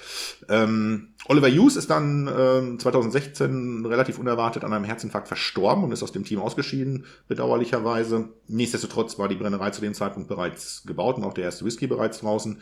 [0.48, 6.02] Ähm, Oliver Hughes ist dann äh, 2016 relativ unerwartet an einem Herzinfarkt verstorben und ist
[6.02, 8.28] aus dem Team ausgeschieden, bedauerlicherweise.
[8.46, 12.20] Nichtsdestotrotz war die Brennerei zu dem Zeitpunkt bereits gebaut und auch der erste Whisky bereits
[12.20, 12.58] draußen.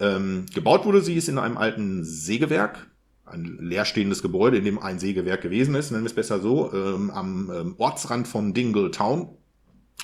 [0.00, 2.86] Ähm, gebaut wurde sie ist in einem alten Sägewerk,
[3.26, 7.10] ein leerstehendes Gebäude, in dem ein Sägewerk gewesen ist, nennen wir es besser so, ähm,
[7.10, 9.36] am ähm, Ortsrand von Dingle Town.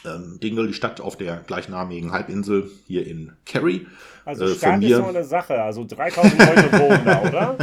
[0.04, 3.86] Ähm, Dingle, die Stadt auf der gleichnamigen Halbinsel hier in Kerry.
[4.24, 7.56] Also äh, Stadt ist so eine Sache, also 3000 Leute wohnen da, oder?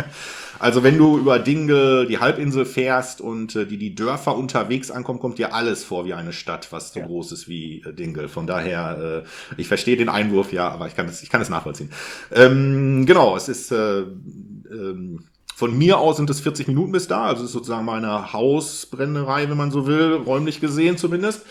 [0.59, 5.19] Also wenn du über Dingle die Halbinsel fährst und äh, die die Dörfer unterwegs ankommen,
[5.19, 7.05] kommt dir alles vor wie eine Stadt, was so ja.
[7.05, 8.28] groß ist wie äh, Dingle.
[8.28, 11.49] Von daher, äh, ich verstehe den Einwurf, ja, aber ich kann es, ich kann es
[11.49, 11.89] nachvollziehen.
[12.34, 15.23] Ähm, genau, es ist äh, ähm,
[15.56, 19.56] von mir aus sind es 40 Minuten bis da, also ist sozusagen meine Hausbrennerei, wenn
[19.56, 21.45] man so will, räumlich gesehen zumindest.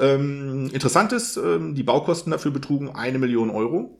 [0.00, 3.98] Ähm, interessant ist, ähm, die Baukosten dafür betrugen eine Million Euro.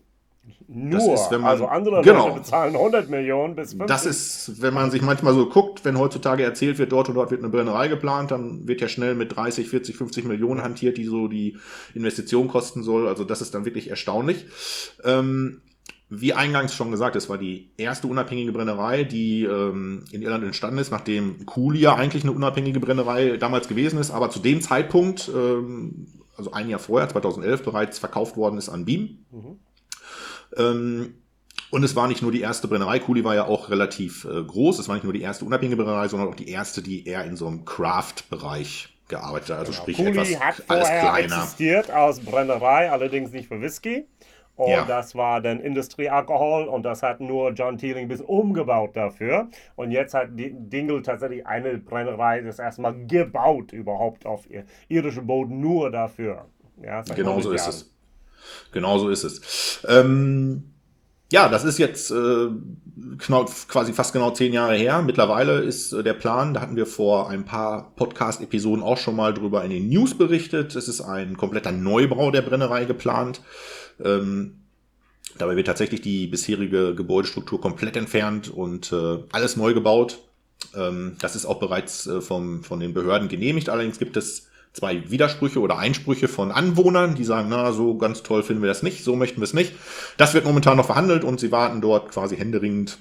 [0.69, 3.89] Nur, ist, man, also andere genau, Leute bezahlen 100 Millionen bis 50.
[3.89, 7.31] Das ist, wenn man sich manchmal so guckt, wenn heutzutage erzählt wird, dort und dort
[7.31, 11.05] wird eine Brennerei geplant, dann wird ja schnell mit 30, 40, 50 Millionen hantiert, die
[11.05, 11.59] so die
[11.95, 13.07] Investition kosten soll.
[13.07, 14.47] Also das ist dann wirklich erstaunlich.
[15.05, 15.61] Ähm,
[16.15, 20.77] wie eingangs schon gesagt, es war die erste unabhängige Brennerei, die ähm, in Irland entstanden
[20.77, 26.07] ist, nachdem ja eigentlich eine unabhängige Brennerei damals gewesen ist, aber zu dem Zeitpunkt, ähm,
[26.37, 29.25] also ein Jahr vorher, 2011 bereits verkauft worden ist an Beam.
[29.31, 29.59] Mhm.
[30.59, 31.15] Ähm,
[31.71, 34.81] und es war nicht nur die erste Brennerei, Cooley war ja auch relativ äh, groß,
[34.81, 37.37] es war nicht nur die erste unabhängige Brennerei, sondern auch die erste, die eher in
[37.37, 39.83] so einem Craft-Bereich gearbeitet hat, also genau.
[39.83, 41.37] sprich Cooley etwas hat alles kleiner.
[41.37, 44.05] existiert aus Brennerei, allerdings nicht für Whisky.
[44.57, 44.85] Und ja.
[44.85, 49.49] das war dann Industriealkohol und das hat nur John Teeling bis umgebaut dafür.
[49.77, 54.47] Und jetzt hat Dingle tatsächlich eine Brennerei das erste Mal gebaut überhaupt auf
[54.89, 56.47] irischem Boden nur dafür.
[56.83, 57.91] Ja, genau so ist es.
[58.73, 59.85] Genau so ist es.
[59.89, 60.73] Ähm,
[61.33, 62.49] ja, das ist jetzt äh,
[63.19, 65.01] quasi fast genau zehn Jahre her.
[65.01, 69.33] Mittlerweile ist äh, der Plan, da hatten wir vor ein paar Podcast-Episoden auch schon mal
[69.33, 70.77] drüber in den News berichtet.
[70.77, 73.41] Es ist ein kompletter Neubau der Brennerei geplant.
[74.05, 74.61] Ähm,
[75.39, 80.19] dabei wird tatsächlich die bisherige Gebäudestruktur komplett entfernt und äh, alles neu gebaut.
[80.75, 83.69] Ähm, das ist auch bereits äh, vom, von den Behörden genehmigt.
[83.69, 88.43] Allerdings gibt es zwei Widersprüche oder Einsprüche von Anwohnern, die sagen, na, so ganz toll
[88.43, 89.73] finden wir das nicht, so möchten wir es nicht.
[90.17, 92.99] Das wird momentan noch verhandelt und sie warten dort quasi händeringend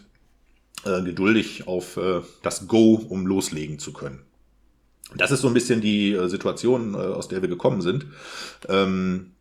[0.84, 4.20] äh, geduldig auf äh, das Go, um loslegen zu können.
[5.16, 8.08] Das ist so ein bisschen die äh, Situation, äh, aus der wir gekommen sind.
[8.68, 9.32] Ähm,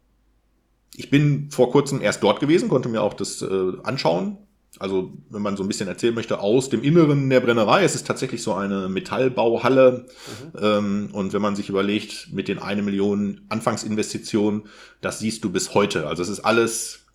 [0.94, 4.38] ich bin vor kurzem erst dort gewesen, konnte mir auch das äh, anschauen.
[4.78, 7.82] Also, wenn man so ein bisschen erzählen möchte, aus dem Inneren der Brennerei.
[7.82, 10.06] Es ist tatsächlich so eine Metallbauhalle.
[10.54, 10.58] Mhm.
[10.62, 14.62] Ähm, und wenn man sich überlegt, mit den eine Million Anfangsinvestitionen,
[15.00, 16.06] das siehst du bis heute.
[16.06, 17.06] Also, es ist alles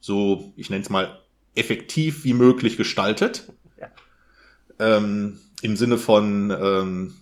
[0.00, 1.18] so, ich nenne es mal,
[1.54, 3.50] effektiv wie möglich gestaltet.
[3.80, 3.88] Ja.
[4.78, 7.14] Ähm, Im Sinne von, ähm,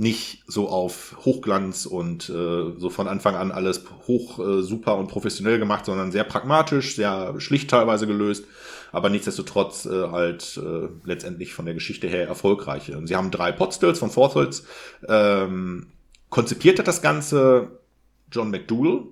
[0.00, 5.08] nicht so auf Hochglanz und äh, so von Anfang an alles hoch, äh, super und
[5.08, 8.46] professionell gemacht, sondern sehr pragmatisch, sehr schlicht teilweise gelöst,
[8.92, 12.90] aber nichtsdestotrotz äh, halt äh, letztendlich von der Geschichte her erfolgreich.
[13.04, 14.64] Sie haben drei Potstills von Fortholz.
[15.06, 15.88] Ähm,
[16.30, 17.68] konzipiert hat das Ganze
[18.32, 19.02] John McDougall,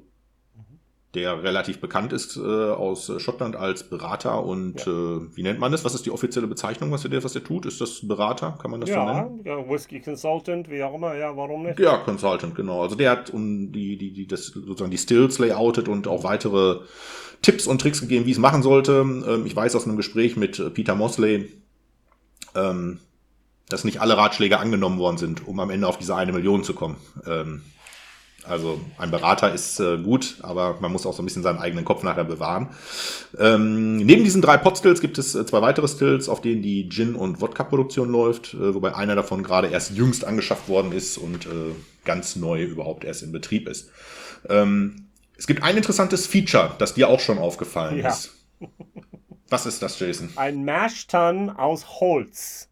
[1.14, 4.92] der relativ bekannt ist äh, aus Schottland als Berater und ja.
[4.92, 5.84] äh, wie nennt man das?
[5.84, 7.64] Was ist die offizielle Bezeichnung, was er, was er tut?
[7.64, 8.59] Ist das Berater?
[8.61, 9.40] Kann man das ja, so nennen?
[9.44, 11.78] Ja, Whisky Consultant, wie auch immer, ja, warum nicht?
[11.80, 12.82] Ja, Consultant, genau.
[12.82, 16.80] Also der hat um die, die, die, das sozusagen die Stills layoutet und auch weitere
[17.40, 18.92] Tipps und Tricks gegeben, wie es machen sollte.
[19.00, 21.50] Ähm, ich weiß aus einem Gespräch mit äh, Peter Mosley,
[22.54, 23.00] ähm,
[23.70, 26.74] dass nicht alle Ratschläge angenommen worden sind, um am Ende auf diese eine Million zu
[26.74, 26.96] kommen.
[27.26, 27.62] Ähm,
[28.49, 31.84] also ein Berater ist äh, gut, aber man muss auch so ein bisschen seinen eigenen
[31.84, 32.68] Kopf nachher bewahren.
[33.38, 37.14] Ähm, neben diesen drei Potstills gibt es äh, zwei weitere Stills, auf denen die Gin-
[37.14, 41.74] und Wodka-Produktion läuft, äh, wobei einer davon gerade erst jüngst angeschafft worden ist und äh,
[42.05, 43.90] ganz neu überhaupt erst in Betrieb ist.
[44.49, 48.09] Ähm, es gibt ein interessantes Feature, das dir auch schon aufgefallen ja.
[48.09, 48.34] ist.
[49.49, 50.30] Was ist das, Jason?
[50.36, 52.68] Ein Mash-Tun aus Holz.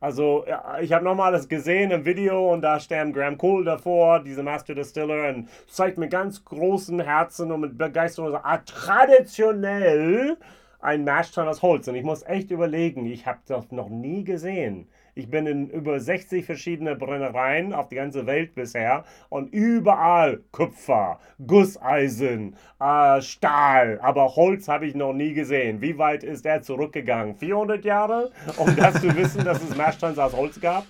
[0.00, 0.46] Also,
[0.80, 4.74] ich habe nochmal das gesehen im Video und da stand Graham Cole davor, diese Master
[4.74, 10.38] Distiller, und zeigt mit ganz großen Herzen und mit Begeisterung, ah, traditionell
[10.80, 11.86] ein Mashton aus Holz.
[11.86, 14.88] Und ich muss echt überlegen, ich habe das noch nie gesehen.
[15.20, 21.20] Ich bin in über 60 verschiedene Brennereien auf die ganze Welt bisher und überall Kupfer,
[21.46, 25.82] Gusseisen, äh, Stahl, aber Holz habe ich noch nie gesehen.
[25.82, 27.34] Wie weit ist er zurückgegangen?
[27.36, 30.86] 400 Jahre, um das zu wissen, dass es Mashtons aus Holz gab?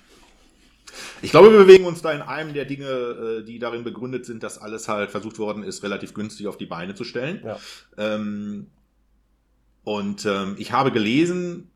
[1.23, 4.45] Ich glaube, wir bewegen uns da in einem der Dinge, äh, die darin begründet sind,
[4.45, 7.43] dass alles halt versucht worden ist, relativ günstig auf die Beine zu stellen.
[7.45, 7.59] Ja.
[7.99, 8.69] Ähm,
[9.83, 11.70] und ähm, ich habe gelesen,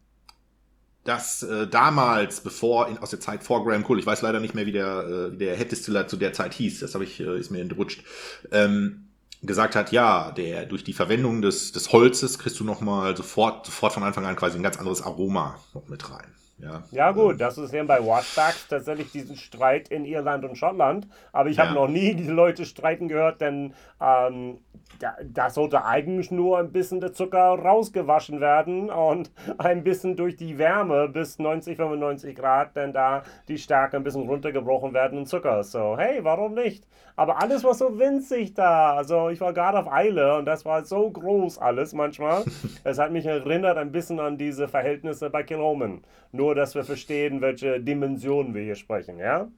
[1.04, 4.54] dass äh, damals, bevor in, aus der Zeit vor Graham Cole, ich weiß leider nicht
[4.54, 7.20] mehr, wie der, äh, wie der Head Distiller zu der Zeit hieß, das habe ich
[7.20, 8.02] äh, ist mir entrutscht,
[8.50, 9.08] ähm,
[9.42, 13.66] gesagt hat, ja, der durch die Verwendung des, des Holzes kriegst du noch mal sofort
[13.66, 16.34] sofort von Anfang an quasi ein ganz anderes Aroma noch mit rein.
[16.64, 21.06] Ja, ja gut, das ist eben bei Watchdogs tatsächlich diesen Streit in Irland und Schottland.
[21.32, 21.74] Aber ich habe Ja.
[21.74, 24.58] noch nie die Leute streiten gehört, denn ähm,
[24.98, 30.36] da, da sollte eigentlich nur ein bisschen der Zucker rausgewaschen werden und ein bisschen durch
[30.36, 35.26] die Wärme bis 90, 95 Grad, denn da die Stärke ein bisschen runtergebrochen werden in
[35.26, 35.62] Zucker.
[35.64, 36.86] So, hey, warum nicht?
[37.16, 38.94] Aber alles war so winzig da.
[38.94, 42.44] Also ich war gerade auf Eile und das war so groß alles manchmal.
[42.86, 46.02] Es hat mich erinnert ein bisschen an diese Verhältnisse bei Kilhoman.
[46.32, 49.48] Nur, dass wir verstehen, welche Dimensionen wir hier sprechen, ja?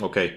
[0.00, 0.32] Okay.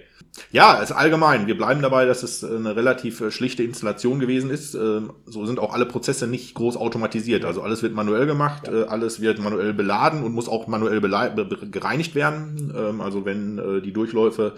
[0.51, 4.75] Ja, also allgemein, wir bleiben dabei, dass es eine relativ äh, schlichte Installation gewesen ist.
[4.75, 7.43] Ähm, So sind auch alle Prozesse nicht groß automatisiert.
[7.43, 12.13] Also alles wird manuell gemacht, äh, alles wird manuell beladen und muss auch manuell gereinigt
[12.13, 12.71] werden.
[12.77, 14.53] Ähm, Also wenn äh, die Durchläufe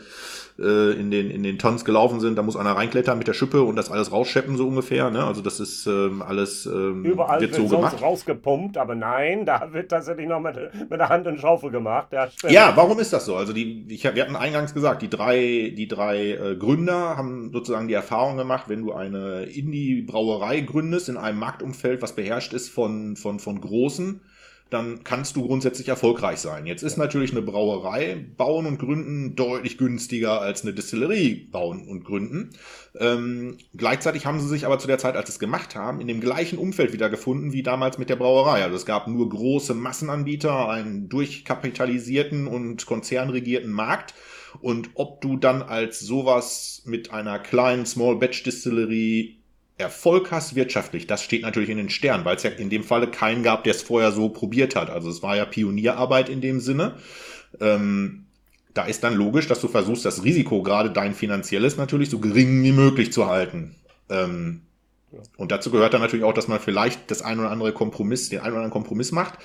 [0.59, 3.61] äh, in den, in den Tons gelaufen sind, da muss einer reinklettern mit der Schippe
[3.63, 5.09] und das alles rausscheppen, so ungefähr.
[5.09, 5.23] Ne?
[5.23, 8.01] Also das ist ähm, alles ähm, Überall wird so gemacht.
[8.01, 10.55] rausgepumpt, aber nein, da wird tatsächlich noch mit,
[10.89, 12.07] mit der Hand in Schaufel gemacht.
[12.11, 12.27] Ja.
[12.47, 13.35] Ja, warum ist das so?
[13.35, 17.87] Also die, ich, wir hatten eingangs gesagt, die drei, die drei äh, Gründer haben sozusagen
[17.87, 23.15] die Erfahrung gemacht, wenn du eine Indie-Brauerei gründest in einem Marktumfeld, was beherrscht ist von,
[23.15, 24.21] von, von Großen,
[24.69, 26.65] dann kannst du grundsätzlich erfolgreich sein.
[26.65, 32.03] Jetzt ist natürlich eine Brauerei bauen und gründen deutlich günstiger als eine Distillerie bauen und
[32.03, 32.51] gründen.
[32.99, 36.07] Ähm, gleichzeitig haben sie sich aber zu der Zeit, als sie es gemacht haben, in
[36.07, 38.63] dem gleichen Umfeld wiedergefunden wie damals mit der Brauerei.
[38.63, 44.13] Also es gab nur große Massenanbieter, einen durchkapitalisierten und konzernregierten Markt.
[44.61, 49.38] Und ob du dann als sowas mit einer kleinen Small Batch Distillerie
[49.79, 53.07] Erfolg hast wirtschaftlich, das steht natürlich in den Sternen, weil es ja in dem Falle
[53.07, 54.89] keinen gab, der es vorher so probiert hat.
[54.89, 56.95] Also es war ja Pionierarbeit in dem Sinne.
[57.59, 58.25] Ähm,
[58.73, 62.61] da ist dann logisch, dass du versuchst, das Risiko, gerade dein finanzielles, natürlich so gering
[62.63, 63.75] wie möglich zu halten.
[64.09, 64.61] Ähm,
[65.11, 65.19] Ja.
[65.37, 68.41] und dazu gehört dann natürlich auch, dass man vielleicht das ein oder andere Kompromiss, den
[68.41, 69.39] ein oder anderen Kompromiss macht.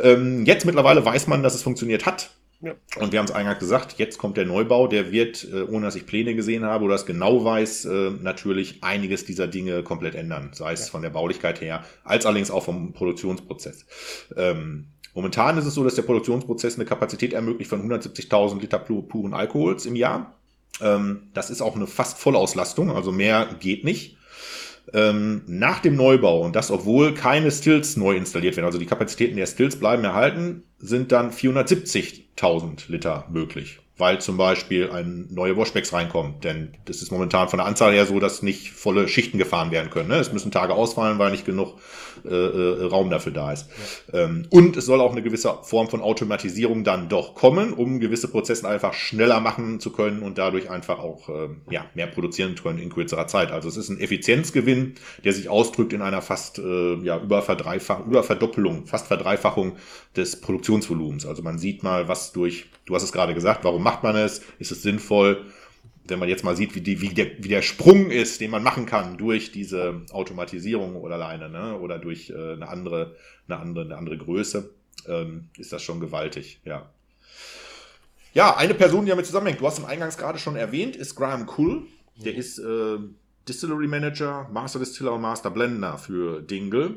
[0.00, 2.30] Ähm, jetzt mittlerweile weiß man, dass es funktioniert hat.
[2.64, 2.72] Ja.
[3.00, 5.96] Und wir haben es eingangs gesagt, jetzt kommt der Neubau, der wird, äh, ohne dass
[5.96, 10.50] ich Pläne gesehen habe oder das genau weiß, äh, natürlich einiges dieser Dinge komplett ändern.
[10.52, 10.90] Sei es Ja.
[10.92, 13.84] von der Baulichkeit her, als allerdings auch vom Produktionsprozess.
[14.36, 19.02] Ähm, momentan ist es so, dass der Produktionsprozess eine Kapazität ermöglicht von 170.000 Liter pu-
[19.02, 20.34] puren Alkohols im Jahr.
[20.80, 24.16] Ähm, das ist auch eine fast Vollauslastung, also mehr geht nicht.
[24.92, 29.36] Ähm, nach dem Neubau, und das obwohl keine Stills neu installiert werden, also die Kapazitäten
[29.36, 35.92] der Stills bleiben erhalten, sind dann 470.000 Liter möglich, weil zum Beispiel ein neue Washbacks
[35.94, 36.40] reinkommen.
[36.40, 39.90] Denn das ist momentan von der Anzahl her so, dass nicht volle Schichten gefahren werden
[39.90, 40.10] können.
[40.10, 40.16] Ne?
[40.16, 41.78] Es müssen Tage ausfallen, weil nicht genug
[42.24, 43.68] äh, äh, Raum dafür da ist.
[44.12, 48.28] Ähm, und es soll auch eine gewisse Form von Automatisierung dann doch kommen, um gewisse
[48.28, 52.62] Prozesse einfach schneller machen zu können und dadurch einfach auch ähm, ja, mehr produzieren zu
[52.62, 53.50] können in kürzerer Zeit.
[53.50, 54.94] Also es ist ein Effizienzgewinn,
[55.24, 59.76] der sich ausdrückt in einer fast äh, ja, Überverdreifach Überverdoppelung, fast Verdreifachung
[60.16, 61.26] des Produktionsvolumens.
[61.26, 64.42] Also man sieht mal, was durch, du hast es gerade gesagt, warum macht man es?
[64.58, 65.44] Ist es sinnvoll?
[66.06, 68.62] Wenn man jetzt mal sieht, wie, die, wie, der, wie der Sprung ist, den man
[68.62, 71.78] machen kann durch diese Automatisierung oder alleine, ne?
[71.78, 73.16] oder durch äh, eine, andere,
[73.48, 74.70] eine, andere, eine andere Größe,
[75.08, 76.90] ähm, ist das schon gewaltig, ja.
[78.34, 81.46] Ja, eine Person, die damit zusammenhängt, du hast im Eingangs gerade schon erwähnt, ist Graham
[81.46, 81.84] Kull.
[82.16, 82.98] Der ist äh,
[83.48, 86.96] Distillery Manager, Master Distiller und Master Blender für Dingle.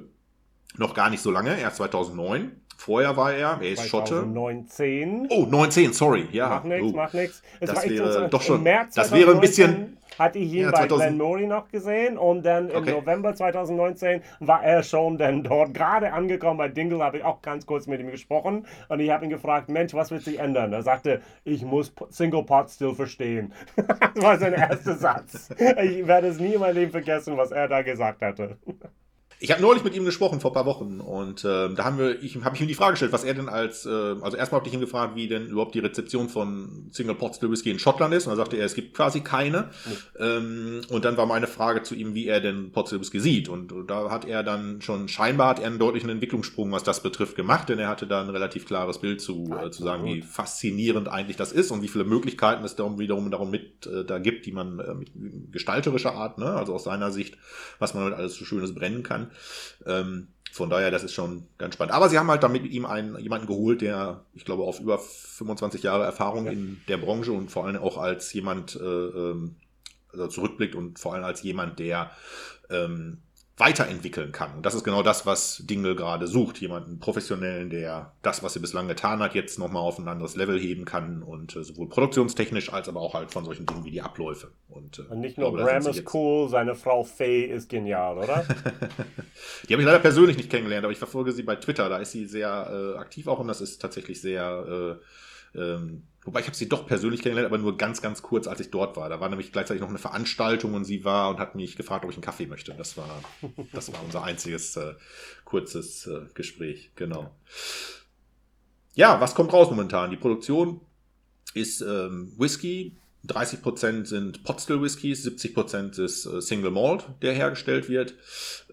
[0.77, 2.51] Noch gar nicht so lange, erst 2009.
[2.77, 4.13] Vorher war er, er ist Schotte.
[4.23, 5.27] 2019.
[5.29, 6.27] Oh, 19, sorry.
[6.31, 6.95] Ja, Macht nichts, oh.
[6.95, 7.41] macht nichts.
[7.59, 10.71] Das wäre doch schon- Im März das wäre ein 2019 bisschen- Hatte ich ihn Ja,
[10.71, 12.91] bei 2000 Glen Murray noch gesehen und dann im Okay.
[12.91, 15.75] November 2019 war er schon dann dort.
[15.75, 19.25] Gerade angekommen bei Dingle habe ich auch ganz kurz mit ihm gesprochen und ich habe
[19.25, 20.73] ihn gefragt: Mensch, was wird sich ändern?
[20.73, 23.53] Er sagte: Ich muss Single Pot Still verstehen.
[23.75, 25.49] das war sein erster Satz.
[25.83, 28.57] Ich werde es nie in meinem Leben vergessen, was er da gesagt hatte.
[29.39, 32.23] Ich habe neulich mit ihm gesprochen vor ein paar Wochen und ähm, da haben wir,
[32.23, 34.67] ich habe ich ihm die Frage gestellt, was er denn als, äh, also erstmal habe
[34.67, 38.25] ich ihn gefragt, wie denn überhaupt die Rezeption von Single Pot Whisky in Schottland ist.
[38.25, 39.69] Und dann sagte er, es gibt quasi keine.
[40.19, 43.47] Ähm, und dann war meine Frage zu ihm, wie er denn Pot Whisky sieht.
[43.47, 47.03] Und, und da hat er dann schon scheinbar hat er einen deutlichen Entwicklungssprung, was das
[47.03, 50.23] betrifft, gemacht, denn er hatte da ein relativ klares Bild zu, äh, zu sagen, wie
[50.23, 54.17] faszinierend eigentlich das ist und wie viele Möglichkeiten es darum wiederum darum mit äh, da
[54.17, 55.11] gibt, die man äh, mit
[55.51, 57.37] gestalterischer Art, ne, also aus seiner Sicht,
[57.77, 59.26] was man damit alles so Schönes brennen kann.
[59.85, 61.93] Ähm, von daher, das ist schon ganz spannend.
[61.93, 64.97] Aber sie haben halt damit mit ihm einen, jemanden geholt, der, ich glaube, auf über
[64.97, 66.51] 25 Jahre Erfahrung Ja.
[66.51, 69.55] in der Branche und vor allem auch als jemand äh, ähm,
[70.11, 72.09] also zurückblickt und vor allem als jemand, der
[72.69, 73.19] ähm,
[73.57, 74.55] weiterentwickeln kann.
[74.55, 76.59] Und das ist genau das, was Dingle gerade sucht.
[76.61, 80.59] Jemanden professionellen, der das, was er bislang getan hat, jetzt nochmal auf ein anderes Level
[80.59, 84.01] heben kann und äh, sowohl produktionstechnisch als aber auch halt von solchen Dingen wie die
[84.01, 84.51] Abläufe.
[84.69, 88.45] Und, äh, und nicht nur glaube, Graham ist cool, seine Frau Faye ist genial, oder?
[89.67, 91.89] die habe ich leider persönlich nicht kennengelernt, aber ich verfolge sie bei Twitter.
[91.89, 94.99] Da ist sie sehr äh, aktiv auch und das ist tatsächlich sehr
[95.55, 98.59] äh, ähm, Wobei ich habe sie doch persönlich kennengelernt, aber nur ganz, ganz kurz, als
[98.59, 99.07] ich dort war.
[99.07, 102.11] Da war nämlich gleichzeitig noch eine Veranstaltung und sie war und hat mich gefragt, ob
[102.11, 102.73] ich einen Kaffee möchte.
[102.73, 103.23] Das war,
[103.71, 104.95] das war unser einziges äh,
[105.45, 106.91] kurzes äh, Gespräch.
[106.95, 107.33] Genau.
[108.93, 110.11] Ja, was kommt raus momentan?
[110.11, 110.81] Die Produktion
[111.53, 112.97] ist ähm, Whisky.
[113.25, 118.15] 30% sind Potstill Whiskys, 70% ist äh, Single Malt, der hergestellt wird.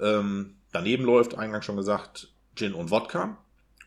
[0.00, 3.38] Ähm, daneben läuft, eingangs schon gesagt, Gin und Wodka.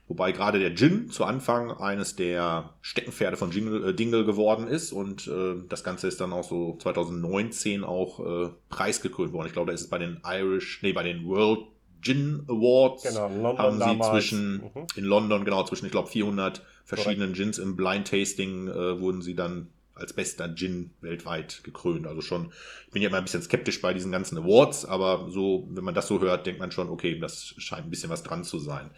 [0.08, 4.94] Wobei gerade der Gin zu Anfang eines der Steckenpferde von Jingle, äh, Dingle geworden ist
[4.94, 9.48] und äh, das Ganze ist dann auch so 2019 auch äh, preisgekrönt worden.
[9.48, 11.60] Ich glaube, da ist es bei den Irish, nee, bei den World
[12.02, 14.10] Gin Awards genau, London haben sie damals.
[14.12, 14.88] zwischen mhm.
[14.96, 17.38] in London genau zwischen ich glaube 400 verschiedenen Correct.
[17.38, 22.08] Gins im Blind Tasting äh, wurden sie dann als bester Gin weltweit gekrönt.
[22.08, 22.52] Also schon,
[22.86, 25.94] ich bin ja immer ein bisschen skeptisch bei diesen ganzen Awards, aber so, wenn man
[25.94, 28.92] das so hört, denkt man schon, okay, das scheint ein bisschen was dran zu sein.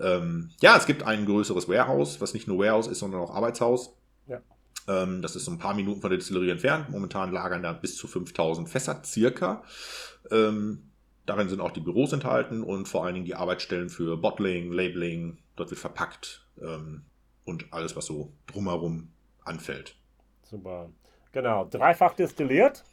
[0.00, 3.96] Ähm, ja, es gibt ein größeres Warehouse, was nicht nur Warehouse ist, sondern auch Arbeitshaus.
[4.26, 4.40] Ja.
[4.86, 6.90] Ähm, das ist so ein paar Minuten von der Distillerie entfernt.
[6.90, 9.62] Momentan lagern da bis zu 5000 Fässer, circa.
[10.30, 10.90] Ähm,
[11.26, 15.38] darin sind auch die Büros enthalten und vor allen Dingen die Arbeitsstellen für Bottling, Labeling.
[15.56, 17.02] Dort wird verpackt ähm,
[17.44, 19.10] und alles, was so drumherum
[19.44, 19.97] anfällt.
[20.50, 20.88] Super.
[21.32, 22.84] Genau, dreifach destilliert.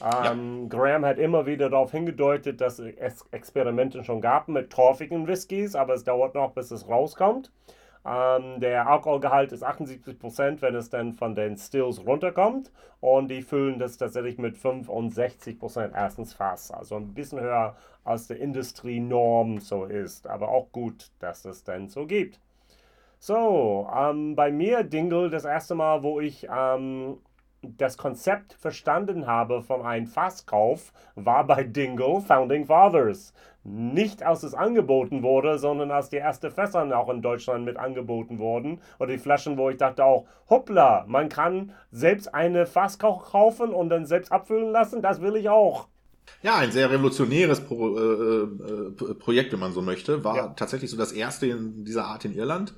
[0.00, 0.68] Ähm, ja.
[0.68, 5.94] Graham hat immer wieder darauf hingedeutet, dass es Experimente schon gab mit torfigen Whiskys, aber
[5.94, 7.50] es dauert noch, bis es rauskommt.
[8.06, 12.70] Ähm, der Alkoholgehalt ist 78%, wenn es dann von den Stills runterkommt.
[13.00, 16.70] Und die füllen das tatsächlich mit 65% erstens Fass.
[16.70, 20.28] Also ein bisschen höher als der Industrienorm so ist.
[20.28, 22.38] Aber auch gut, dass es dann so gibt.
[23.18, 27.18] So, ähm, bei mir Dingle das erste Mal, wo ich ähm,
[27.62, 33.32] das Konzept verstanden habe von einem Fasskauf, war bei Dingle Founding Fathers.
[33.64, 38.38] Nicht als es angeboten wurde, sondern als die ersten Fässer auch in Deutschland mit angeboten
[38.38, 38.80] wurden.
[39.00, 43.88] Oder die Flaschen, wo ich dachte auch, hoppla, man kann selbst eine Fass kaufen und
[43.88, 45.88] dann selbst abfüllen lassen, das will ich auch.
[46.42, 50.22] Ja, ein sehr revolutionäres Pro, äh, äh, Projekt, wenn man so möchte.
[50.22, 50.48] War ja.
[50.48, 52.74] tatsächlich so das erste in dieser Art in Irland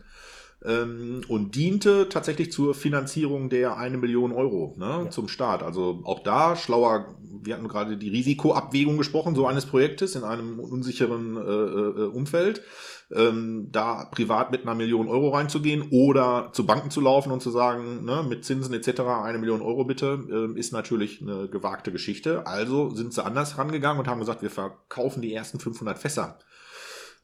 [0.64, 5.10] ähm, und diente tatsächlich zur Finanzierung der eine Million Euro ne, ja.
[5.10, 5.62] zum Start.
[5.62, 10.58] Also auch da schlauer, wir hatten gerade die Risikoabwägung gesprochen, so eines Projektes in einem
[10.58, 12.62] unsicheren äh, äh, Umfeld.
[13.10, 17.50] Ähm, da privat mit einer Million Euro reinzugehen oder zu Banken zu laufen und zu
[17.50, 19.00] sagen, ne, mit Zinsen etc.
[19.00, 22.46] eine Million Euro bitte, äh, ist natürlich eine gewagte Geschichte.
[22.46, 26.38] Also sind sie anders rangegangen und haben gesagt, wir verkaufen die ersten 500 Fässer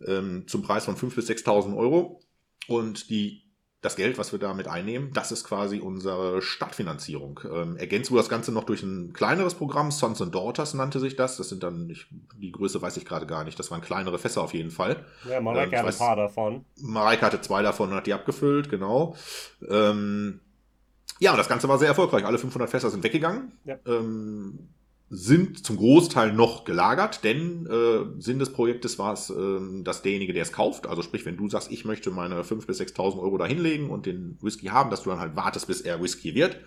[0.07, 2.24] ähm, zum Preis von 5.000 bis 6.000 Euro
[2.69, 3.43] und die,
[3.81, 7.41] das Geld, was wir damit einnehmen, das ist quasi unsere Stadtfinanzierung.
[7.53, 11.17] Ähm, ergänzt wurde das Ganze noch durch ein kleineres Programm, Sons and Daughters nannte sich
[11.17, 11.37] das.
[11.37, 12.07] Das sind dann, ich,
[12.39, 15.05] die Größe weiß ich gerade gar nicht, das waren kleinere Fässer auf jeden Fall.
[15.29, 16.65] Ja, Mareike ähm, hatte ein paar davon.
[16.81, 19.17] Mareike hatte zwei davon und hat die abgefüllt, genau.
[19.69, 20.41] Ähm,
[21.21, 22.25] ja, und das Ganze war sehr erfolgreich.
[22.25, 23.53] Alle 500 Fässer sind weggegangen.
[23.65, 23.79] Ja.
[23.87, 24.71] Ähm,
[25.15, 30.33] sind zum Großteil noch gelagert, denn äh, Sinn des Projektes war es, äh, dass derjenige,
[30.33, 33.39] der es kauft, also sprich, wenn du sagst, ich möchte meine 5.000 bis 6.000 Euro
[33.39, 36.59] da hinlegen und den Whisky haben, dass du dann halt wartest, bis er Whisky wird.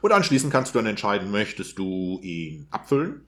[0.00, 3.26] Und anschließend kannst du dann entscheiden, möchtest du ihn abfüllen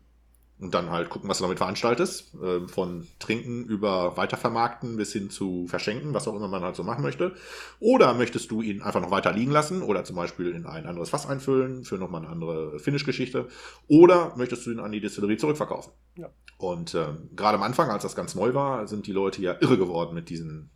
[0.63, 2.35] und dann halt gucken, was du damit veranstaltest.
[2.41, 6.85] Äh, von Trinken über Weitervermarkten bis hin zu Verschenken, was auch immer man halt so
[6.85, 7.35] machen möchte.
[7.81, 11.11] Oder möchtest du ihn einfach noch weiter liegen lassen oder zum Beispiel in ein anderes
[11.11, 13.49] Fass einfüllen für nochmal eine andere Finish-Geschichte.
[13.89, 15.93] Oder möchtest du ihn an die Distillerie zurückverkaufen.
[16.17, 16.31] Ja.
[16.59, 19.79] Und äh, gerade am Anfang, als das ganz neu war, sind die Leute ja irre
[19.79, 20.71] geworden mit diesen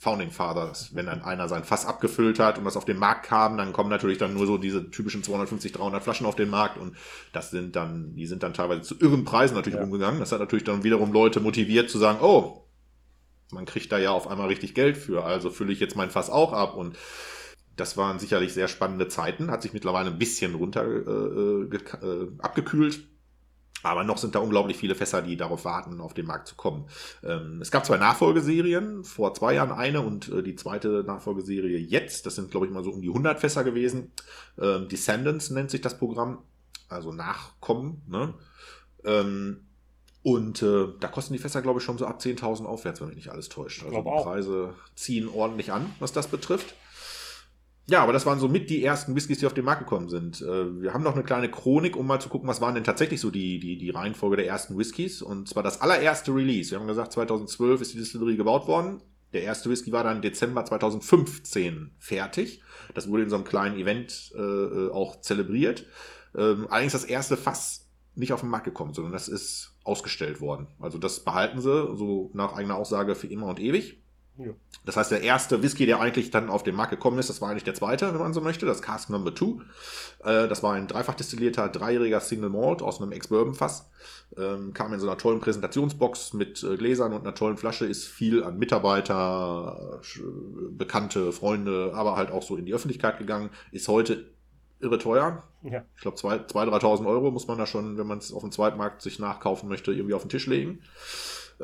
[0.00, 0.94] Founding Fathers.
[0.94, 3.90] Wenn dann einer sein Fass abgefüllt hat und das auf den Markt kam, dann kommen
[3.90, 6.96] natürlich dann nur so diese typischen 250, 300 Flaschen auf den Markt und
[7.32, 9.84] das sind dann, die sind dann teilweise zu irren Preisen natürlich ja.
[9.84, 10.20] umgegangen.
[10.20, 12.64] Das hat natürlich dann wiederum Leute motiviert zu sagen, oh,
[13.50, 16.30] man kriegt da ja auf einmal richtig Geld für, also fülle ich jetzt mein Fass
[16.30, 16.96] auch ab und
[17.74, 23.00] das waren sicherlich sehr spannende Zeiten, hat sich mittlerweile ein bisschen runter äh, äh, abgekühlt.
[23.82, 26.88] Aber noch sind da unglaublich viele Fässer, die darauf warten, auf den Markt zu kommen.
[27.22, 32.26] Ähm, es gab zwei Nachfolgeserien, vor zwei Jahren eine und äh, die zweite Nachfolgeserie jetzt.
[32.26, 34.10] Das sind, glaube ich, mal so um die 100 Fässer gewesen.
[34.60, 36.38] Ähm, Descendants nennt sich das Programm,
[36.88, 38.02] also Nachkommen.
[38.08, 38.34] Ne?
[39.04, 39.68] Ähm,
[40.22, 43.16] und äh, da kosten die Fässer, glaube ich, schon so ab 10.000 aufwärts, wenn mich
[43.16, 43.84] nicht alles täuscht.
[43.84, 46.74] Also die Preise ziehen ordentlich an, was das betrifft.
[47.90, 50.42] Ja, aber das waren so mit die ersten Whiskys, die auf den Markt gekommen sind.
[50.42, 53.20] Äh, wir haben noch eine kleine Chronik, um mal zu gucken, was waren denn tatsächlich
[53.20, 55.22] so die, die, die Reihenfolge der ersten Whiskys.
[55.22, 56.70] Und zwar das allererste Release.
[56.70, 59.00] Wir haben gesagt, 2012 ist die Distillerie gebaut worden.
[59.32, 62.62] Der erste Whisky war dann Dezember 2015 fertig.
[62.94, 65.86] Das wurde in so einem kleinen Event äh, äh, auch zelebriert.
[66.36, 70.66] Ähm, allerdings das erste Fass nicht auf den Markt gekommen, sondern das ist ausgestellt worden.
[70.80, 74.02] Also das behalten sie, so nach eigener Aussage, für immer und ewig.
[74.38, 74.52] Ja.
[74.84, 77.50] Das heißt, der erste Whisky, der eigentlich dann auf den Markt gekommen ist, das war
[77.50, 79.60] eigentlich der zweite, wenn man so möchte, das Cask Number Two.
[80.24, 83.90] Äh, das war ein dreifach destillierter, dreijähriger Single Malt aus einem Ex-Bourbon-Fass.
[84.36, 88.06] Ähm, kam in so einer tollen Präsentationsbox mit äh, Gläsern und einer tollen Flasche, ist
[88.06, 90.00] viel an Mitarbeiter,
[90.70, 93.50] Bekannte, Freunde, aber halt auch so in die Öffentlichkeit gegangen.
[93.72, 94.24] Ist heute
[94.80, 95.42] irre teuer.
[95.62, 95.84] Ja.
[95.96, 99.02] Ich glaube, 2.000, 3.000 Euro muss man da schon, wenn man es auf dem Zweitmarkt
[99.02, 100.80] sich nachkaufen möchte, irgendwie auf den Tisch legen.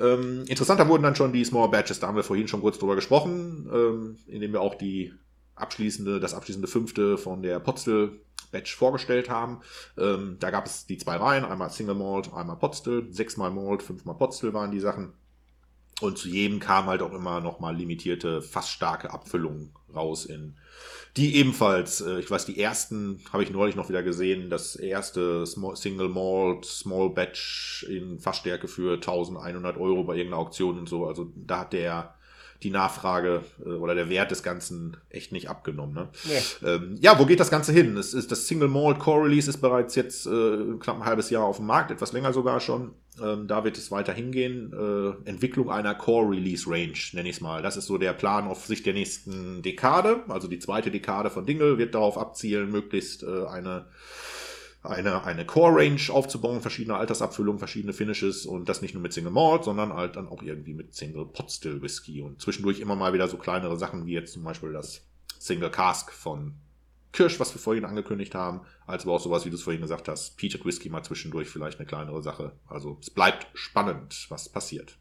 [0.00, 2.96] Ähm, interessanter wurden dann schon die Small Batches, da haben wir vorhin schon kurz drüber
[2.96, 5.12] gesprochen, ähm, indem wir auch die
[5.54, 8.20] abschließende, das abschließende fünfte von der Potstill
[8.50, 9.60] Batch vorgestellt haben.
[9.98, 14.16] Ähm, da gab es die zwei Reihen, einmal Single Malt, einmal Potstill, sechsmal Malt, fünfmal
[14.16, 15.12] Potstill waren die Sachen.
[16.04, 20.56] Und zu jedem kam halt auch immer nochmal limitierte, fast starke Abfüllungen raus in
[21.16, 25.46] die ebenfalls, äh, ich weiß, die ersten habe ich neulich noch wieder gesehen, das erste
[25.46, 31.06] Single Malt, Small Batch in Fassstärke für 1100 Euro bei irgendeiner Auktion und so.
[31.06, 32.14] Also da hat der
[32.64, 35.94] die Nachfrage äh, oder der Wert des Ganzen echt nicht abgenommen.
[35.94, 36.08] Ne?
[36.24, 36.68] Nee.
[36.68, 37.96] Ähm, ja, wo geht das Ganze hin?
[37.96, 41.44] Es ist das Single Malt Core Release ist bereits jetzt äh, knapp ein halbes Jahr
[41.44, 42.94] auf dem Markt, etwas länger sogar schon.
[43.22, 44.72] Ähm, da wird es weiter hingehen.
[44.72, 47.62] Äh, Entwicklung einer Core Release Range, nenne ich es mal.
[47.62, 50.24] Das ist so der Plan auf Sicht der nächsten Dekade.
[50.28, 53.86] Also die zweite Dekade von Dingle wird darauf abzielen, möglichst äh, eine
[54.84, 59.64] eine, eine Core-Range aufzubauen, verschiedene Altersabfüllungen, verschiedene Finishes und das nicht nur mit Single Malt,
[59.64, 63.26] sondern halt dann auch irgendwie mit Single Pot Still Whisky und zwischendurch immer mal wieder
[63.26, 65.06] so kleinere Sachen wie jetzt zum Beispiel das
[65.38, 66.54] Single Cask von
[67.12, 70.08] Kirsch, was wir vorhin angekündigt haben, als aber auch sowas, wie du es vorhin gesagt
[70.08, 72.52] hast, Peated Whisky mal zwischendurch vielleicht eine kleinere Sache.
[72.68, 74.98] Also es bleibt spannend, was passiert.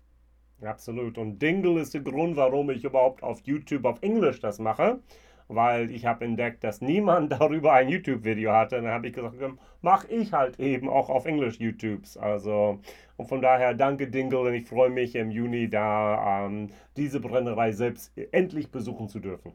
[0.61, 1.17] Absolut.
[1.17, 4.99] Und Dingle ist der Grund, warum ich überhaupt auf YouTube auf Englisch das mache
[5.47, 8.77] weil ich habe entdeckt, dass niemand darüber ein YouTube-Video hatte.
[8.77, 9.35] Und dann habe ich gesagt,
[9.81, 12.17] mache ich halt eben auch auf Englisch YouTubes.
[12.17, 12.79] Also
[13.17, 17.71] und von daher danke Dingle und ich freue mich im Juni da ähm, diese Brennerei
[17.71, 19.53] selbst endlich besuchen zu dürfen.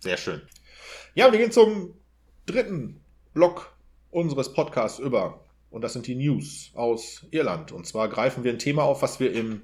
[0.00, 0.42] Sehr schön.
[1.14, 1.94] Ja, wir gehen zum
[2.46, 3.00] dritten
[3.34, 3.76] Block
[4.10, 5.44] unseres Podcasts über.
[5.70, 7.72] Und das sind die News aus Irland.
[7.72, 9.62] Und zwar greifen wir ein Thema auf, was wir im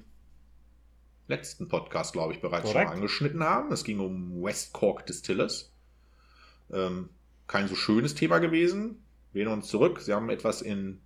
[1.27, 2.89] letzten Podcast, glaube ich, bereits Korrekt.
[2.89, 3.71] schon angeschnitten haben.
[3.71, 5.73] Es ging um West Cork Distillers.
[6.71, 7.09] Ähm,
[7.47, 9.03] kein so schönes Thema gewesen.
[9.33, 9.99] Wir uns zurück.
[10.01, 11.01] Sie haben etwas in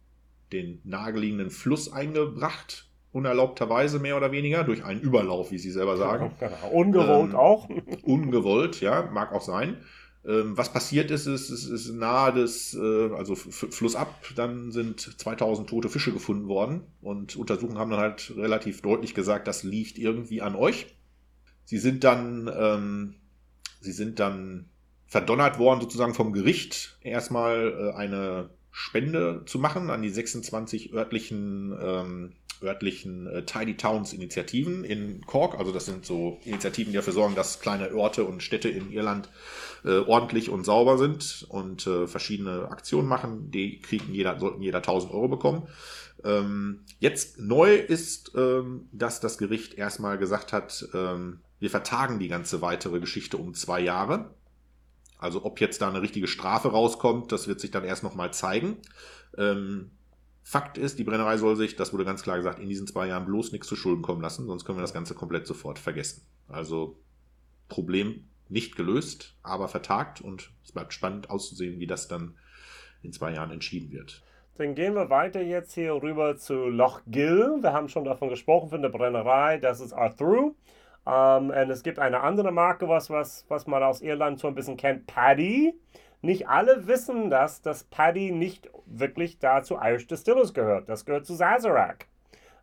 [0.51, 6.32] den naheliegenden Fluss eingebracht, unerlaubterweise mehr oder weniger, durch einen Überlauf, wie Sie selber sagen.
[6.39, 6.70] Genau.
[6.72, 7.70] Ungewollt ähm, auch.
[8.03, 9.78] ungewollt, ja, mag auch sein.
[10.26, 15.70] Ähm, was passiert ist, ist, ist, ist nahe des, äh, also flussab, dann sind 2000
[15.70, 20.41] tote Fische gefunden worden und Untersuchungen haben dann halt relativ deutlich gesagt, das liegt irgendwie
[20.41, 20.88] an euch.
[21.63, 23.15] Sie sind dann, ähm,
[23.80, 24.70] sie sind dann
[25.05, 31.78] verdonnert worden, sozusagen vom Gericht, erstmal äh, eine Spende zu machen an die 26 örtlichen
[31.82, 35.57] ähm, örtlichen äh, Tidy Towns Initiativen in Cork.
[35.57, 39.30] Also das sind so Initiativen, die dafür sorgen, dass kleine Orte und Städte in Irland
[39.86, 43.51] äh, ordentlich und sauber sind und äh, verschiedene Aktionen machen.
[43.51, 45.68] Die kriegen jeder, sollten jeder 1000 Euro bekommen.
[46.24, 52.28] Ähm, jetzt neu ist, ähm, dass das Gericht erstmal gesagt hat, ähm, wir vertagen die
[52.28, 54.34] ganze weitere Geschichte um zwei Jahre.
[55.18, 58.78] Also ob jetzt da eine richtige Strafe rauskommt, das wird sich dann erst nochmal zeigen.
[59.38, 59.91] Ähm,
[60.43, 63.25] Fakt ist, die Brennerei soll sich, das wurde ganz klar gesagt, in diesen zwei Jahren
[63.25, 66.23] bloß nichts zu Schulden kommen lassen, sonst können wir das Ganze komplett sofort vergessen.
[66.47, 66.99] Also
[67.67, 72.35] Problem nicht gelöst, aber vertagt und es bleibt spannend auszusehen, wie das dann
[73.03, 74.23] in zwei Jahren entschieden wird.
[74.57, 77.59] Dann gehen wir weiter jetzt hier rüber zu Loch Gill.
[77.61, 79.57] Wir haben schon davon gesprochen, von der Brennerei.
[79.57, 80.53] Das ist Arthur.
[81.05, 84.55] Um, und es gibt eine andere Marke, was, was, was man aus Irland so ein
[84.55, 85.73] bisschen kennt, Paddy.
[86.22, 90.89] Nicht alle wissen, dass das Paddy nicht wirklich da zu Irish Distillers gehört.
[90.89, 92.07] Das gehört zu Sazerac.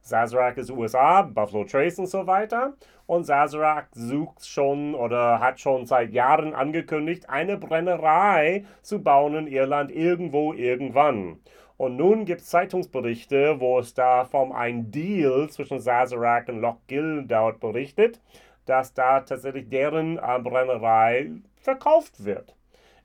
[0.02, 2.74] Sazerac ist USA, Buffalo Trace und so weiter.
[3.06, 9.46] Und Sazerac sucht schon oder hat schon seit Jahren angekündigt, eine Brennerei zu bauen in
[9.46, 11.40] Irland irgendwo irgendwann.
[11.78, 17.24] Und nun gibt es Zeitungsberichte, wo es da vom ein Deal zwischen Sazerac und Lochgill
[17.26, 18.20] dort berichtet,
[18.66, 22.54] dass da tatsächlich deren äh, Brennerei verkauft wird.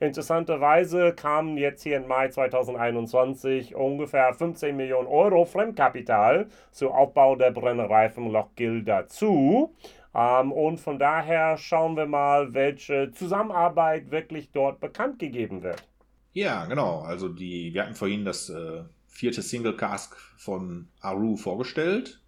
[0.02, 7.52] Interessanterweise kamen jetzt hier im Mai 2021 ungefähr 15 Millionen Euro Fremdkapital zum Aufbau der
[7.52, 9.76] Brennerei von Lochgill dazu.
[10.16, 15.88] Ähm, und von daher schauen wir mal, welche Zusammenarbeit wirklich dort bekannt gegeben wird.
[16.34, 17.02] Ja, genau.
[17.02, 22.24] Also die, wir hatten vorhin das äh, vierte Single Cask von Aru vorgestellt.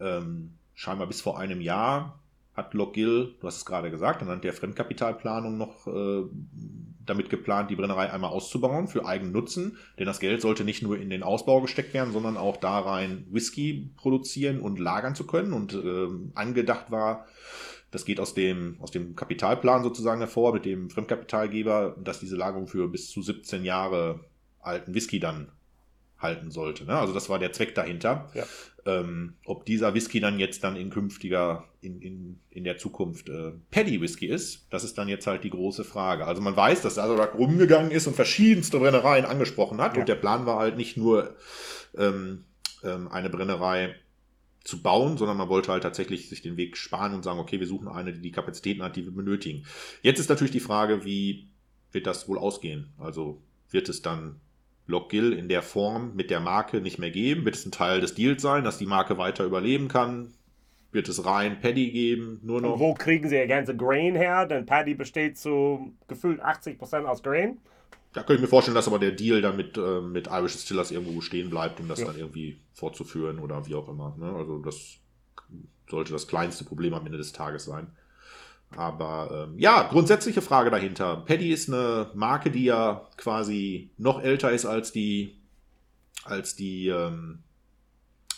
[0.00, 2.18] Ähm, scheinbar bis vor einem Jahr
[2.58, 6.24] hat Lockgill, du hast es gerade gesagt, anhand der Fremdkapitalplanung noch äh,
[7.08, 9.78] damit geplant, die Brennerei einmal auszubauen für eigenen Nutzen.
[9.98, 13.26] Denn das Geld sollte nicht nur in den Ausbau gesteckt werden, sondern auch da rein
[13.30, 15.52] Whisky produzieren und lagern zu können.
[15.52, 17.26] Und äh, angedacht war,
[17.90, 22.66] das geht aus dem, aus dem Kapitalplan sozusagen hervor, mit dem Fremdkapitalgeber, dass diese Lagerung
[22.66, 24.20] für bis zu 17 Jahre
[24.60, 25.52] alten Whisky dann
[26.18, 26.84] halten sollte.
[26.84, 26.98] Ne?
[26.98, 28.30] Also das war der Zweck dahinter.
[28.34, 28.44] Ja.
[28.86, 33.52] Ähm, ob dieser Whisky dann jetzt dann in künftiger, in, in, in der Zukunft äh,
[33.70, 36.26] Paddy Whisky ist, das ist dann jetzt halt die große Frage.
[36.26, 39.94] Also man weiß, dass Sazerac rumgegangen ist und verschiedenste Brennereien angesprochen hat.
[39.94, 40.00] Ja.
[40.00, 41.36] Und der Plan war halt nicht nur
[41.96, 42.44] ähm,
[42.82, 43.94] ähm, eine Brennerei
[44.64, 47.66] zu bauen, sondern man wollte halt tatsächlich sich den Weg sparen und sagen, okay, wir
[47.66, 49.64] suchen eine, die die Kapazitäten hat, die wir benötigen.
[50.02, 51.48] Jetzt ist natürlich die Frage, wie
[51.92, 52.92] wird das wohl ausgehen?
[52.98, 53.40] Also
[53.70, 54.40] wird es dann
[54.88, 57.44] Lockgill in der Form mit der Marke nicht mehr geben?
[57.44, 60.32] Wird es ein Teil des Deals sein, dass die Marke weiter überleben kann?
[60.90, 62.40] Wird es rein Paddy geben?
[62.42, 62.72] Nur noch?
[62.72, 64.46] Und wo kriegen sie ihr ganze Grain her?
[64.46, 67.58] Denn Paddy besteht zu gefühlt 80% aus Grain.
[68.14, 70.90] Da könnte ich mir vorstellen, dass aber der Deal dann mit, äh, mit Irish Distillers
[70.90, 72.06] irgendwo stehen bleibt, um das ja.
[72.06, 74.16] dann irgendwie fortzuführen oder wie auch immer.
[74.18, 74.32] Ne?
[74.34, 74.96] Also das
[75.90, 77.88] sollte das kleinste Problem am Ende des Tages sein.
[78.76, 81.16] Aber ähm, ja, grundsätzliche Frage dahinter.
[81.16, 85.40] Paddy ist eine Marke, die ja quasi noch älter ist als die,
[86.24, 87.40] als die ähm,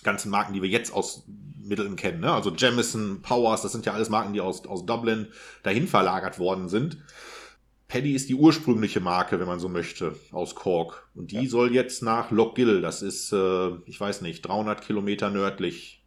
[0.03, 1.25] ganzen Marken, die wir jetzt aus
[1.63, 2.21] Mitteln kennen.
[2.21, 2.33] Ne?
[2.33, 5.29] Also Jamison, Powers, das sind ja alles Marken, die aus, aus Dublin
[5.63, 6.99] dahin verlagert worden sind.
[7.89, 11.09] Paddy ist die ursprüngliche Marke, wenn man so möchte, aus Cork.
[11.15, 11.49] Und die ja.
[11.49, 16.05] soll jetzt nach Lockgill, das ist, äh, ich weiß nicht, 300 Kilometer nördlich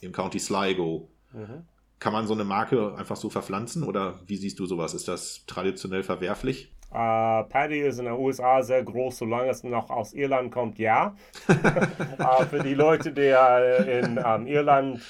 [0.00, 1.10] im County Sligo.
[1.32, 1.66] Mhm.
[1.98, 4.94] Kann man so eine Marke einfach so verpflanzen oder wie siehst du sowas?
[4.94, 6.70] Ist das traditionell verwerflich?
[6.90, 11.16] Uh, Paddy ist in den USA sehr groß, solange es noch aus Irland kommt, ja.
[11.48, 13.34] uh, für die Leute, die
[13.90, 15.00] in um, ähm, Irland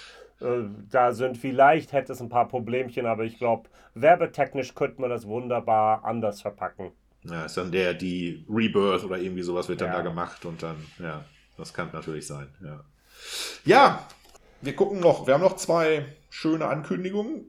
[0.41, 5.11] äh, da sind, vielleicht hätte es ein paar Problemchen, aber ich glaube, werbetechnisch könnte man
[5.11, 6.93] das wunderbar anders verpacken.
[7.23, 9.97] Ja, ist dann der, die Rebirth oder irgendwie sowas wird dann ja.
[9.97, 11.25] da gemacht und dann, ja,
[11.57, 12.81] das kann natürlich sein, ja.
[13.65, 14.07] Ja,
[14.61, 16.05] wir gucken noch, wir haben noch zwei
[16.35, 17.47] schöne Ankündigungen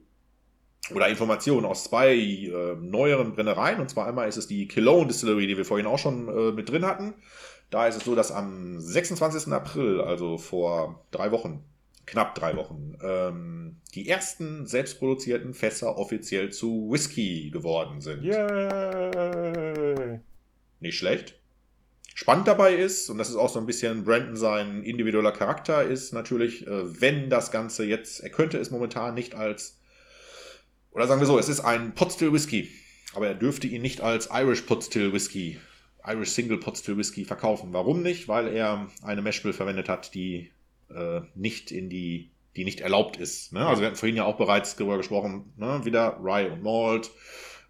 [0.94, 3.80] oder Informationen aus zwei äh, neueren Brennereien.
[3.80, 6.70] Und zwar einmal ist es die Cologne Distillery, die wir vorhin auch schon äh, mit
[6.70, 7.16] drin hatten.
[7.72, 9.52] Da ist es so, dass am 26.
[9.52, 11.64] April, also vor drei Wochen,
[12.06, 18.22] knapp drei Wochen, ähm, die ersten selbstproduzierten Fässer offiziell zu Whisky geworden sind.
[18.24, 20.20] Yay!
[20.80, 21.40] Nicht schlecht.
[22.18, 26.14] Spannend dabei ist, und das ist auch so ein bisschen Brandon sein individueller Charakter, ist
[26.14, 29.82] natürlich, äh, wenn das Ganze jetzt, er könnte es momentan nicht als,
[30.92, 32.70] oder sagen wir so, es ist ein Potstill Whisky,
[33.16, 35.60] aber er dürfte ihn nicht als Irish Potstill Whisky,
[36.08, 37.74] Irish Single Potstill Whisky verkaufen.
[37.74, 38.30] Warum nicht?
[38.30, 40.52] Weil er eine Meshbill verwendet hat, die
[40.90, 43.52] äh, nicht in die, die nicht erlaubt ist.
[43.52, 43.68] Ne?
[43.68, 45.82] Also wir hatten vorhin ja auch bereits darüber gesprochen, ne?
[45.84, 47.12] wieder Rye und Malt,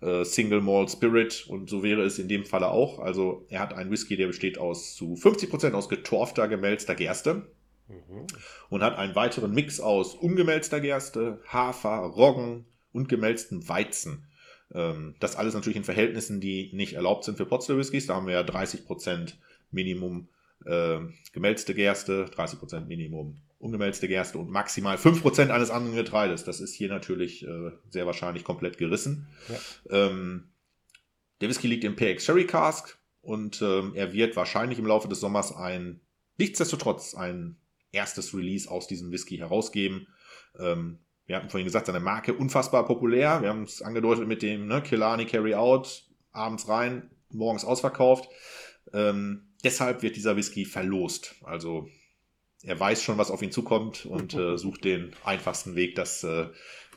[0.01, 2.99] äh, Single Malt Spirit und so wäre es in dem Falle auch.
[2.99, 7.47] Also er hat einen Whisky, der besteht aus zu 50% aus getorfter, gemälzter Gerste
[7.87, 8.27] mhm.
[8.69, 14.27] und hat einen weiteren Mix aus ungemälzter Gerste, Hafer, Roggen und gemälztem Weizen.
[14.73, 18.07] Ähm, das alles natürlich in Verhältnissen, die nicht erlaubt sind für Potstill Whiskys.
[18.07, 19.33] Da haben wir ja 30%
[19.71, 20.27] Minimum
[20.65, 20.99] äh,
[21.33, 26.43] gemälzte Gerste, 30% Minimum ungemälzte Gerste und maximal 5% eines anderen Getreides.
[26.43, 29.27] Das ist hier natürlich äh, sehr wahrscheinlich komplett gerissen.
[29.49, 30.07] Ja.
[30.07, 30.51] Ähm,
[31.41, 35.19] der Whisky liegt im PX Sherry Cask und ähm, er wird wahrscheinlich im Laufe des
[35.19, 35.99] Sommers ein,
[36.37, 37.57] nichtsdestotrotz, ein
[37.91, 40.07] erstes Release aus diesem Whisky herausgeben.
[40.59, 43.41] Ähm, wir hatten vorhin gesagt, seine Marke unfassbar populär.
[43.41, 48.29] Wir haben es angedeutet mit dem ne, Killarney Carry Out, abends rein, morgens ausverkauft.
[48.93, 51.35] Ähm, deshalb wird dieser Whisky verlost.
[51.43, 51.89] Also
[52.65, 56.47] er weiß schon, was auf ihn zukommt und äh, sucht den einfachsten Weg, das äh,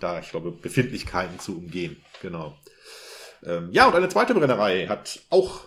[0.00, 1.96] da, ich glaube, Befindlichkeiten zu umgehen.
[2.22, 2.56] Genau.
[3.44, 5.64] Ähm, ja, und eine zweite Brennerei hat auch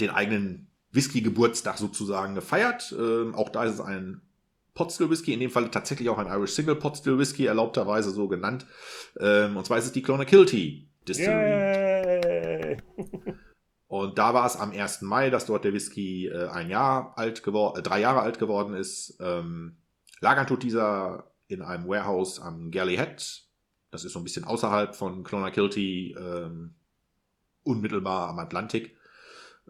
[0.00, 2.94] den eigenen Whisky-Geburtstag sozusagen gefeiert.
[2.96, 4.22] Ähm, auch da ist es ein
[4.74, 8.66] Potstill Whisky, in dem Fall tatsächlich auch ein Irish Single Potstill Whisky, erlaubterweise so genannt.
[9.20, 12.76] Ähm, und zwar ist es die Clonakilty Distillery.
[13.94, 15.02] Und da war es am 1.
[15.02, 18.74] Mai, dass dort der Whisky äh, ein Jahr alt geworden, äh, drei Jahre alt geworden
[18.74, 19.16] ist.
[19.20, 19.76] Ähm,
[20.18, 23.44] lagern tut dieser in einem Warehouse am Galley Head.
[23.92, 26.74] Das ist so ein bisschen außerhalb von Clonakilty, ähm,
[27.62, 28.96] unmittelbar am Atlantik.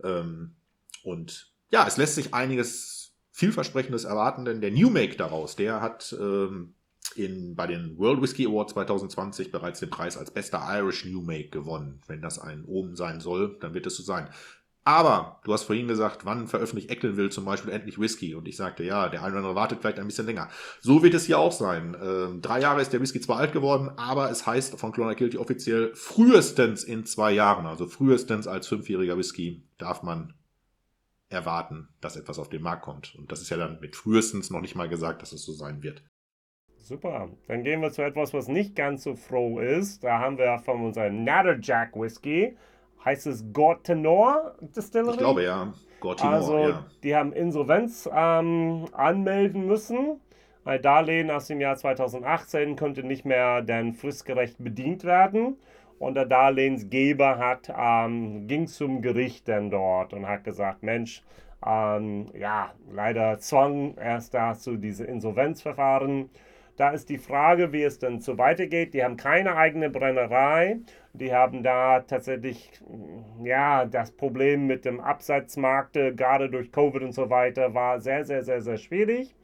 [0.03, 0.57] Ähm,
[1.03, 6.17] und ja, es lässt sich einiges vielversprechendes erwarten, denn der New Make daraus, der hat
[6.19, 6.73] ähm,
[7.17, 11.49] in, bei den World Whisky Awards 2020 bereits den Preis als bester Irish New Make
[11.51, 12.01] gewonnen.
[12.07, 14.29] Wenn das ein Omen sein soll, dann wird es so sein.
[14.87, 18.35] Aber du hast vorhin gesagt, wann veröffentlicht Ecklenville zum Beispiel endlich Whisky?
[18.35, 20.51] Und ich sagte, ja, der eine oder andere wartet vielleicht ein bisschen länger.
[20.81, 21.97] So wird es hier auch sein.
[22.01, 25.95] Ähm, drei Jahre ist der Whisky zwar alt geworden, aber es heißt von Clonakilty offiziell
[25.95, 30.35] frühestens in zwei Jahren, also frühestens als fünfjähriger Whisky darf man
[31.31, 33.15] erwarten, dass etwas auf den Markt kommt.
[33.15, 35.83] Und das ist ja dann mit frühestens noch nicht mal gesagt, dass es so sein
[35.83, 36.03] wird.
[36.85, 37.29] Super.
[37.49, 40.05] Dann gehen wir zu etwas, was nicht ganz so froh ist.
[40.05, 42.57] Da haben wir von unserem Natterjack Whisky
[43.05, 45.13] heißt es Gortenor Distillery?
[45.13, 45.73] Ich glaube ja.
[46.01, 46.85] Gortenor, also, ja.
[47.03, 50.21] die haben Insolvenz ähm, anmelden müssen.
[50.65, 55.57] Ein Darlehen aus dem Jahr 2018 konnte nicht mehr dann fristgerecht bedient werden.
[55.99, 61.23] Und der Darlehensgeber hat, ähm, ging zum Gericht dann dort und hat gesagt, Mensch,
[61.65, 66.29] ähm, ja, leider zwang erst dazu diese Insolvenzverfahren.
[66.77, 68.95] Da ist die Frage, wie es dann so weitergeht.
[68.95, 70.81] Die haben keine eigene Brennerei.
[71.13, 72.71] Die haben da tatsächlich,
[73.45, 78.43] ja, das Problem mit dem Absatzmarkt, gerade durch Covid und so weiter, war sehr, sehr,
[78.43, 79.37] sehr, sehr schwierig.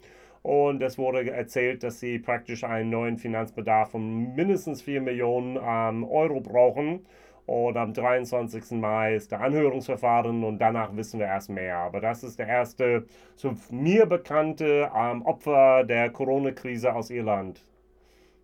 [0.42, 6.04] Und es wurde erzählt, dass sie praktisch einen neuen Finanzbedarf von mindestens 4 Millionen ähm,
[6.04, 7.06] Euro brauchen
[7.50, 8.70] und am 23.
[8.78, 11.78] Mai ist der Anhörungsverfahren und danach wissen wir erst mehr.
[11.78, 17.60] Aber das ist der erste, so mir bekannte ähm, Opfer der Corona-Krise aus Irland.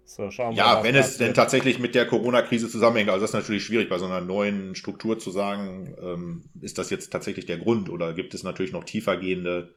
[0.05, 3.35] So, schauen wir ja, wenn es denn tatsächlich mit der Corona-Krise zusammenhängt, also das ist
[3.35, 7.59] natürlich schwierig, bei so einer neuen Struktur zu sagen, ähm, ist das jetzt tatsächlich der
[7.59, 9.73] Grund oder gibt es natürlich noch tiefergehende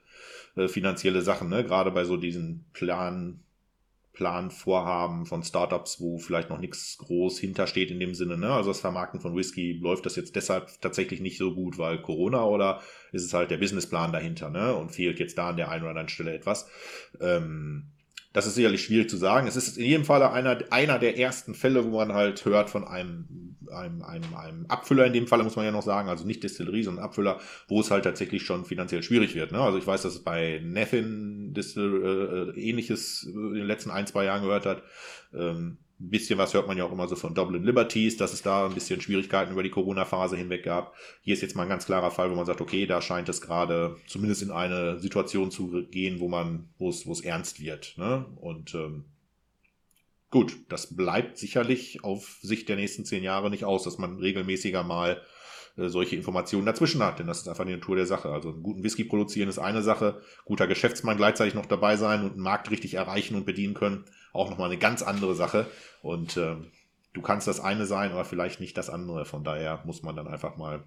[0.56, 1.64] äh, finanzielle Sachen, ne?
[1.64, 3.44] gerade bei so diesen Plan,
[4.14, 8.38] Planvorhaben von Startups, wo vielleicht noch nichts groß hintersteht in dem Sinne.
[8.38, 8.52] Ne?
[8.52, 12.44] Also das Vermarkten von Whisky läuft das jetzt deshalb tatsächlich nicht so gut, weil Corona
[12.44, 12.82] oder
[13.12, 14.76] ist es halt der Businessplan dahinter ne?
[14.76, 16.70] und fehlt jetzt da an der einen oder anderen Stelle etwas.
[17.22, 17.92] Ähm,
[18.34, 19.48] das ist sicherlich schwierig zu sagen.
[19.48, 22.88] Es ist in jedem Fall einer, einer der ersten Fälle, wo man halt hört von
[22.88, 26.44] einem, einem, einem, einem Abfüller in dem Fall, muss man ja noch sagen, also nicht
[26.44, 29.52] Distillerie, sondern Abfüller, wo es halt tatsächlich schon finanziell schwierig wird.
[29.52, 29.60] Ne?
[29.60, 34.26] Also ich weiß, dass es bei Neffin Distill äh, ähnliches in den letzten ein, zwei
[34.26, 34.84] Jahren gehört hat.
[35.34, 38.42] Ähm, ein bisschen was hört man ja auch immer so von Dublin Liberties, dass es
[38.42, 40.96] da ein bisschen Schwierigkeiten über die Corona-Phase hinweg gab.
[41.22, 43.42] Hier ist jetzt mal ein ganz klarer Fall, wo man sagt, okay, da scheint es
[43.42, 47.96] gerade zumindest in eine Situation zu gehen, wo man, wo es, wo es ernst wird.
[47.98, 48.26] Ne?
[48.38, 49.06] Und ähm,
[50.32, 54.84] gut, das bleibt sicherlich auf Sicht der nächsten zehn Jahre nicht aus, dass man regelmäßiger
[54.84, 55.22] mal
[55.76, 58.30] äh, solche Informationen dazwischen hat, denn das ist einfach die Natur der Sache.
[58.30, 62.34] Also einen guten Whisky produzieren ist eine Sache, guter Geschäftsmann gleichzeitig noch dabei sein und
[62.34, 65.68] einen Markt richtig erreichen und bedienen können, auch nochmal eine ganz andere Sache.
[66.02, 66.56] Und äh,
[67.14, 69.26] du kannst das eine sein, aber vielleicht nicht das andere.
[69.26, 70.84] Von daher muss man dann einfach mal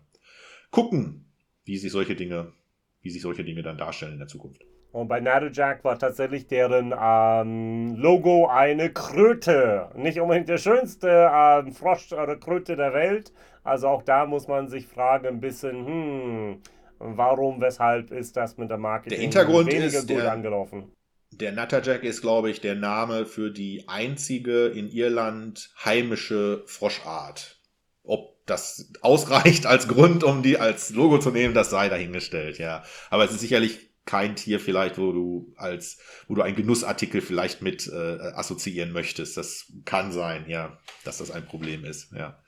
[0.70, 1.32] gucken,
[1.64, 2.52] wie sich solche Dinge,
[3.00, 4.62] wie sich solche Dinge dann darstellen in der Zukunft.
[4.92, 9.88] Und bei Natterjack war tatsächlich deren ähm, Logo eine Kröte.
[9.96, 13.32] Nicht unbedingt der schönste ähm, Frosch oder Kröte der Welt.
[13.64, 16.62] Also auch da muss man sich fragen, ein bisschen, hm,
[16.98, 20.92] warum, weshalb ist das mit der Marketing der Hintergrund weniger ist gut der, angelaufen?
[21.32, 27.58] Der Natterjack ist, glaube ich, der Name für die einzige in Irland heimische Froschart.
[28.02, 32.84] Ob das ausreicht als Grund, um die als Logo zu nehmen, das sei dahingestellt, ja.
[33.10, 37.62] Aber es ist sicherlich kein Tier vielleicht, wo du als, wo du einen Genussartikel vielleicht
[37.62, 39.36] mit äh, assoziieren möchtest.
[39.36, 42.41] Das kann sein, ja, dass das ein Problem ist, ja.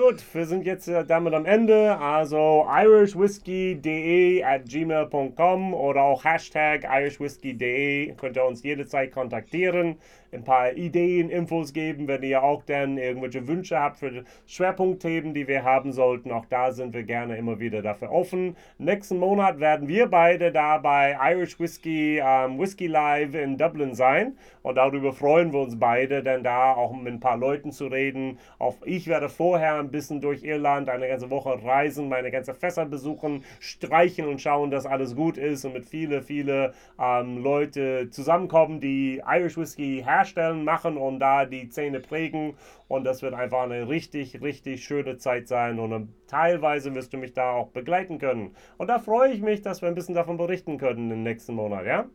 [0.00, 1.98] Gut, wir sind jetzt äh, damit am Ende.
[1.98, 9.98] Also irishwhiskey.de at gmail.com oder auch Hashtag irishwhiskey.de könnt ihr uns jederzeit kontaktieren
[10.32, 15.48] ein paar Ideen, Infos geben, wenn ihr auch dann irgendwelche Wünsche habt für Schwerpunktthemen, die
[15.48, 16.30] wir haben sollten.
[16.30, 18.56] Auch da sind wir gerne immer wieder dafür offen.
[18.78, 24.36] Nächsten Monat werden wir beide da bei Irish Whiskey, ähm, Whiskey Live in Dublin sein.
[24.62, 28.38] Und darüber freuen wir uns beide, denn da auch mit ein paar Leuten zu reden.
[28.58, 32.84] Auch ich werde vorher ein bisschen durch Irland eine ganze Woche reisen, meine ganze Fässer
[32.84, 38.80] besuchen, streichen und schauen, dass alles gut ist und mit viele, viele ähm, Leute zusammenkommen,
[38.80, 42.56] die Irish Whiskey herstellen herstellen, machen und da die Zähne prägen.
[42.88, 45.78] Und das wird einfach eine richtig, richtig schöne Zeit sein.
[45.78, 48.54] Und teilweise wirst du mich da auch begleiten können.
[48.78, 51.86] Und da freue ich mich, dass wir ein bisschen davon berichten können im nächsten Monat,
[51.86, 52.08] ja?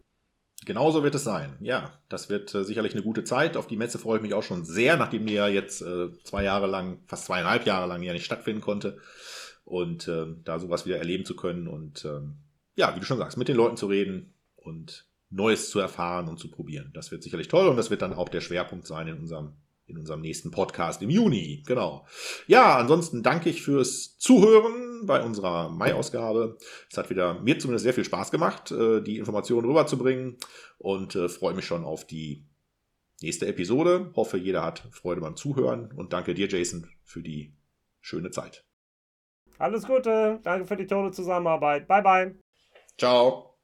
[0.65, 1.57] Genauso wird es sein.
[1.59, 3.57] Ja, das wird äh, sicherlich eine gute Zeit.
[3.57, 6.43] Auf die Messe freue ich mich auch schon sehr, nachdem die ja jetzt äh, zwei
[6.43, 8.97] Jahre lang, fast zweieinhalb Jahre lang ja nicht stattfinden konnte.
[9.65, 12.37] Und äh, da sowas wieder erleben zu können und ähm,
[12.75, 16.39] ja, wie du schon sagst, mit den Leuten zu reden und Neues zu erfahren und
[16.39, 16.91] zu probieren.
[16.93, 19.53] Das wird sicherlich toll und das wird dann auch der Schwerpunkt sein in unserem
[19.87, 21.63] in unserem nächsten Podcast im Juni.
[21.67, 22.07] Genau.
[22.47, 26.57] Ja, ansonsten danke ich fürs Zuhören bei unserer Mai-Ausgabe.
[26.89, 30.37] Es hat wieder mir zumindest sehr viel Spaß gemacht, äh, die Informationen rüberzubringen
[30.79, 32.47] und äh, freue mich schon auf die
[33.21, 34.11] nächste Episode.
[34.15, 37.55] Hoffe, jeder hat Freude beim Zuhören und danke dir, Jason, für die
[38.01, 38.65] schöne Zeit.
[39.57, 41.87] Alles Gute, danke für die tolle Zusammenarbeit.
[41.87, 42.35] Bye, bye.
[42.97, 43.54] Ciao.